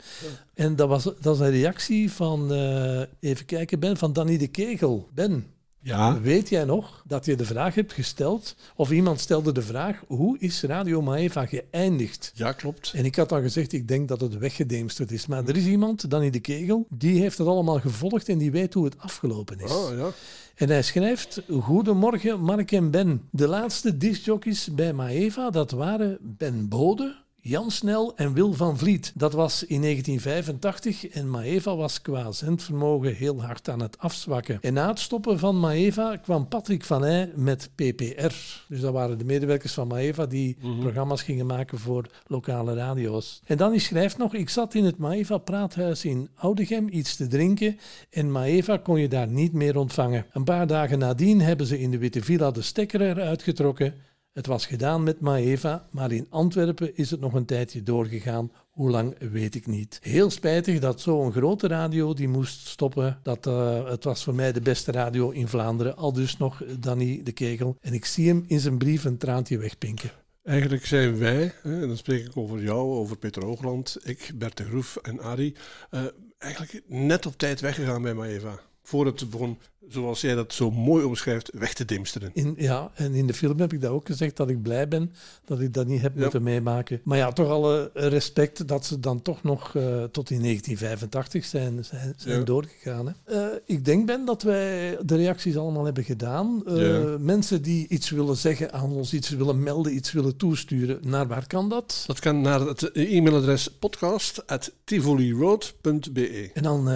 En 0.53 0.75
dat, 0.75 0.87
was, 0.87 1.03
dat 1.03 1.35
is 1.35 1.39
een 1.39 1.49
reactie 1.49 2.11
van, 2.11 2.53
eh, 2.53 3.01
even 3.19 3.45
kijken, 3.45 3.79
Ben, 3.79 3.97
van 3.97 4.13
Danny 4.13 4.37
de 4.37 4.47
Kegel. 4.47 5.09
Ben, 5.13 5.45
Ja. 5.81 6.21
weet 6.21 6.49
jij 6.49 6.63
nog 6.63 7.03
dat 7.07 7.25
je 7.25 7.35
de 7.35 7.45
vraag 7.45 7.75
hebt 7.75 7.93
gesteld, 7.93 8.55
of 8.75 8.91
iemand 8.91 9.19
stelde 9.19 9.51
de 9.51 9.61
vraag, 9.61 10.03
hoe 10.07 10.37
is 10.39 10.61
Radio 10.61 11.01
Maeva 11.01 11.45
geëindigd? 11.45 12.31
Ja, 12.35 12.51
klopt. 12.51 12.91
En 12.95 13.05
ik 13.05 13.15
had 13.15 13.29
dan 13.29 13.41
gezegd, 13.41 13.73
ik 13.73 13.87
denk 13.87 14.07
dat 14.07 14.21
het 14.21 14.37
weggedemsterd 14.37 15.11
is. 15.11 15.27
Maar 15.27 15.47
er 15.47 15.57
is 15.57 15.65
iemand, 15.65 16.09
Danny 16.09 16.29
de 16.29 16.39
Kegel, 16.39 16.85
die 16.89 17.19
heeft 17.19 17.37
het 17.37 17.47
allemaal 17.47 17.79
gevolgd 17.79 18.29
en 18.29 18.37
die 18.37 18.51
weet 18.51 18.73
hoe 18.73 18.85
het 18.85 18.99
afgelopen 18.99 19.59
is. 19.59 19.71
Ah, 19.71 19.97
ja. 19.97 20.09
En 20.55 20.69
hij 20.69 20.81
schrijft, 20.81 21.41
Goedemorgen 21.61 22.41
Mark 22.41 22.71
en 22.71 22.91
Ben. 22.91 23.27
De 23.31 23.47
laatste 23.47 23.97
discjockeys 23.97 24.73
bij 24.73 24.93
Maeva, 24.93 25.49
dat 25.49 25.71
waren 25.71 26.17
Ben 26.21 26.69
Bode, 26.69 27.15
Jan 27.41 27.71
Snel 27.71 28.15
en 28.15 28.33
Wil 28.33 28.53
van 28.53 28.77
Vliet. 28.77 29.11
Dat 29.15 29.33
was 29.33 29.63
in 29.63 29.81
1985 29.81 31.07
en 31.07 31.29
Maeva 31.29 31.75
was 31.75 32.01
qua 32.01 32.31
zendvermogen 32.31 33.15
heel 33.15 33.43
hard 33.43 33.69
aan 33.69 33.81
het 33.81 33.97
afzwakken. 33.97 34.57
En 34.61 34.73
na 34.73 34.87
het 34.87 34.99
stoppen 34.99 35.39
van 35.39 35.59
Maeva 35.59 36.15
kwam 36.15 36.47
Patrick 36.47 36.83
van 36.83 37.05
Eyck 37.05 37.35
met 37.35 37.69
PPR. 37.75 38.33
Dus 38.67 38.79
dat 38.81 38.93
waren 38.93 39.17
de 39.17 39.25
medewerkers 39.25 39.73
van 39.73 39.87
Maeva 39.87 40.25
die 40.25 40.57
programma's 40.79 41.21
gingen 41.21 41.45
maken 41.45 41.79
voor 41.79 42.05
lokale 42.27 42.73
radio's. 42.73 43.41
En 43.45 43.57
dan 43.57 43.79
schrijft 43.79 44.17
nog, 44.17 44.33
ik 44.33 44.49
zat 44.49 44.73
in 44.73 44.85
het 44.85 44.97
Maeva 44.97 45.37
praathuis 45.37 46.05
in 46.05 46.29
Oudegem 46.35 46.87
iets 46.91 47.15
te 47.15 47.27
drinken 47.27 47.79
en 48.09 48.31
Maeva 48.31 48.77
kon 48.77 48.99
je 48.99 49.07
daar 49.07 49.27
niet 49.27 49.53
meer 49.53 49.77
ontvangen. 49.77 50.25
Een 50.31 50.43
paar 50.43 50.67
dagen 50.67 50.99
nadien 50.99 51.41
hebben 51.41 51.65
ze 51.65 51.79
in 51.79 51.91
de 51.91 51.97
Witte 51.97 52.23
Villa 52.23 52.51
de 52.51 52.61
stekker 52.61 53.01
eruit 53.01 53.43
getrokken. 53.43 53.93
Het 54.33 54.45
was 54.45 54.65
gedaan 54.65 55.03
met 55.03 55.19
Maeva, 55.19 55.87
maar 55.91 56.11
in 56.11 56.27
Antwerpen 56.29 56.95
is 56.97 57.11
het 57.11 57.19
nog 57.19 57.33
een 57.33 57.45
tijdje 57.45 57.83
doorgegaan. 57.83 58.51
Hoe 58.69 58.89
lang 58.89 59.15
weet 59.31 59.55
ik 59.55 59.67
niet. 59.67 59.99
Heel 60.01 60.29
spijtig 60.29 60.79
dat 60.79 61.01
zo'n 61.01 61.31
grote 61.31 61.67
radio 61.67 62.13
die 62.13 62.27
moest 62.27 62.67
stoppen. 62.67 63.19
Dat, 63.23 63.47
eh, 63.47 63.89
het 63.89 64.03
was 64.03 64.23
voor 64.23 64.35
mij 64.35 64.51
de 64.51 64.61
beste 64.61 64.91
radio 64.91 65.29
in 65.29 65.47
Vlaanderen. 65.47 65.97
Al 65.97 66.13
dus 66.13 66.37
nog 66.37 66.63
Danny 66.79 67.21
de 67.23 67.31
Kegel. 67.31 67.75
En 67.81 67.93
ik 67.93 68.05
zie 68.05 68.27
hem 68.27 68.43
in 68.47 68.59
zijn 68.59 68.77
brief 68.77 69.03
een 69.03 69.17
traantje 69.17 69.57
wegpinken. 69.57 70.11
Eigenlijk 70.43 70.85
zijn 70.85 71.17
wij, 71.17 71.53
en 71.63 71.87
dan 71.87 71.97
spreek 71.97 72.25
ik 72.25 72.37
over 72.37 72.63
jou, 72.63 72.95
over 72.95 73.17
Peter 73.17 73.45
Hoogland, 73.45 73.97
ik, 74.03 74.31
Bert 74.35 74.57
de 74.57 74.63
Groef 74.63 74.95
en 74.95 75.19
Arie, 75.19 75.55
eh, 75.89 76.03
eigenlijk 76.37 76.83
net 76.87 77.25
op 77.25 77.37
tijd 77.37 77.59
weggegaan 77.59 78.01
bij 78.01 78.13
Maeva. 78.13 78.59
Voordat 78.89 79.19
het 79.19 79.29
begon, 79.29 79.57
zoals 79.89 80.21
jij 80.21 80.35
dat 80.35 80.53
zo 80.53 80.71
mooi 80.71 81.03
omschrijft, 81.05 81.49
weg 81.53 81.73
te 81.73 81.85
dimsteren. 81.85 82.29
In, 82.33 82.53
ja, 82.57 82.91
en 82.95 83.13
in 83.13 83.27
de 83.27 83.33
film 83.33 83.59
heb 83.59 83.73
ik 83.73 83.81
dat 83.81 83.91
ook 83.91 84.05
gezegd, 84.05 84.35
dat 84.37 84.49
ik 84.49 84.61
blij 84.61 84.87
ben 84.87 85.11
dat 85.45 85.59
ik 85.61 85.73
dat 85.73 85.87
niet 85.87 86.01
heb 86.01 86.15
moeten 86.15 86.43
meemaken. 86.43 87.01
Maar 87.03 87.17
ja, 87.17 87.31
toch 87.31 87.49
alle 87.49 87.91
respect 87.93 88.67
dat 88.67 88.85
ze 88.85 88.99
dan 88.99 89.21
toch 89.21 89.43
nog 89.43 89.75
eh, 89.75 90.03
tot 90.03 90.29
in 90.29 90.41
1985 90.41 91.45
zijn, 91.45 91.85
zijn, 91.85 92.13
zijn 92.17 92.37
Ja. 92.39 92.43
doorgegaan. 92.45 93.07
Hè. 93.07 93.13
Eh, 93.51 93.57
ik 93.65 93.85
denk, 93.85 94.05
Ben, 94.05 94.25
dat 94.25 94.41
wij 94.43 94.97
de 95.05 95.15
reacties 95.15 95.57
allemaal 95.57 95.85
hebben 95.85 96.03
gedaan. 96.03 96.63
Eh, 96.67 96.87
Ja. 96.87 97.17
Mensen 97.19 97.61
die 97.61 97.87
iets 97.87 98.09
willen 98.09 98.37
zeggen 98.37 98.73
aan 98.73 98.91
ons, 98.91 99.13
iets 99.13 99.29
willen 99.29 99.63
melden, 99.63 99.95
iets 99.95 100.11
willen 100.11 100.37
toesturen, 100.37 100.99
naar 101.01 101.27
waar 101.27 101.47
kan 101.47 101.69
dat? 101.69 102.03
Dat 102.07 102.19
kan 102.19 102.41
naar 102.41 102.59
het 102.61 102.91
e-mailadres 102.93 103.67
podcast.tivoliroad.be. 103.79 106.49
En 106.53 106.63
dan 106.63 106.89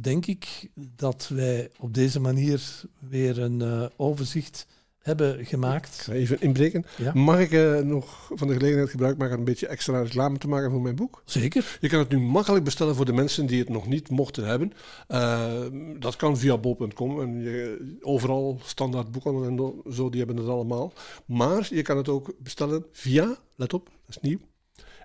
denk 0.00 0.26
ik 0.26 0.68
dat 0.96 1.30
wij 1.34 1.70
op 1.78 1.94
deze 1.94 2.20
manier 2.20 2.82
weer 2.98 3.38
een 3.38 3.62
eh, 3.62 3.86
overzicht 3.96 4.66
hebben 5.04 5.46
gemaakt. 5.46 5.94
Ik 5.94 6.00
ga 6.00 6.12
even 6.12 6.40
inbreken. 6.40 6.84
Ja. 6.96 7.12
Mag 7.14 7.38
ik 7.38 7.52
eh, 7.52 7.78
nog 7.78 8.30
van 8.34 8.48
de 8.48 8.54
gelegenheid 8.54 8.90
gebruik 8.90 9.16
maken 9.16 9.32
om 9.34 9.38
een 9.38 9.44
beetje 9.44 9.66
extra 9.66 10.02
reclame 10.02 10.38
te 10.38 10.48
maken 10.48 10.70
voor 10.70 10.80
mijn 10.80 10.94
boek? 10.94 11.22
Zeker. 11.24 11.78
Je 11.80 11.88
kan 11.88 11.98
het 11.98 12.08
nu 12.08 12.18
makkelijk 12.18 12.64
bestellen 12.64 12.94
voor 12.94 13.04
de 13.04 13.12
mensen 13.12 13.46
die 13.46 13.58
het 13.58 13.68
nog 13.68 13.86
niet 13.86 14.10
mochten 14.10 14.46
hebben. 14.46 14.72
Eh, 15.08 15.52
dat 15.98 16.16
kan 16.16 16.38
via 16.38 16.58
bol.com 16.58 17.20
en 17.20 17.40
je, 17.40 17.96
overal 18.00 18.60
standaard 18.62 19.10
boekhandel 19.10 19.44
en 19.44 19.92
zo, 19.92 20.10
die 20.10 20.18
hebben 20.18 20.36
het 20.36 20.48
allemaal. 20.48 20.92
Maar 21.26 21.66
je 21.70 21.82
kan 21.82 21.96
het 21.96 22.08
ook 22.08 22.32
bestellen 22.38 22.86
via, 22.92 23.36
let 23.56 23.72
op, 23.72 23.84
dat 23.84 24.16
is 24.16 24.18
nieuw, 24.20 24.38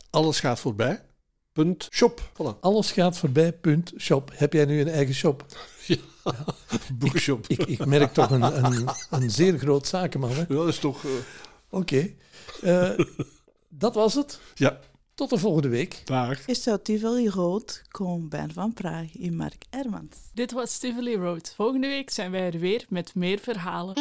alles 0.09 0.39
gaat 0.39 0.59
voorbij. 0.59 1.01
Punt 1.53 1.87
shop. 1.91 2.31
Voilà. 2.33 2.59
Alles 2.59 2.91
gaat 2.91 3.17
voorbij, 3.17 3.53
punt, 3.53 3.93
shop. 3.97 4.31
Heb 4.33 4.53
jij 4.53 4.65
nu 4.65 4.81
een 4.81 4.87
eigen 4.87 5.15
shop? 5.15 5.45
Ja, 5.87 5.95
boekshop. 6.93 7.47
Ik, 7.47 7.59
ik 7.65 7.85
merk 7.85 8.13
toch 8.13 8.29
een, 8.31 8.65
een, 8.65 8.87
een 9.09 9.31
zeer 9.31 9.57
groot 9.59 9.87
zakenman. 9.87 10.29
hè? 10.31 10.39
Ja, 10.39 10.45
dat 10.47 10.67
is 10.67 10.79
toch... 10.79 11.03
eh, 11.05 11.11
Oké. 11.69 12.09
Eh, 12.61 12.89
dat 13.69 13.95
was 13.95 14.13
het. 14.13 14.39
Ja. 14.55 14.79
Tot 15.15 15.29
de 15.29 15.37
volgende 15.37 15.67
week. 15.67 16.01
Dag. 16.05 16.47
Is 16.47 16.63
dat 16.63 16.83
Tivoli 16.83 17.29
Rood, 17.29 17.81
kom 17.91 18.29
Ben 18.29 18.53
van 18.53 18.73
Praag 18.73 19.17
in 19.17 19.35
Mark 19.35 19.63
Ermans. 19.69 20.15
Dit 20.33 20.51
was 20.51 20.77
Tivoli 20.77 21.15
Road. 21.15 21.53
Volgende 21.55 21.87
week 21.87 22.09
zijn 22.09 22.31
wij 22.31 22.51
er 22.51 22.59
weer 22.59 22.85
met 22.89 23.15
meer 23.15 23.39
verhalen. 23.39 23.95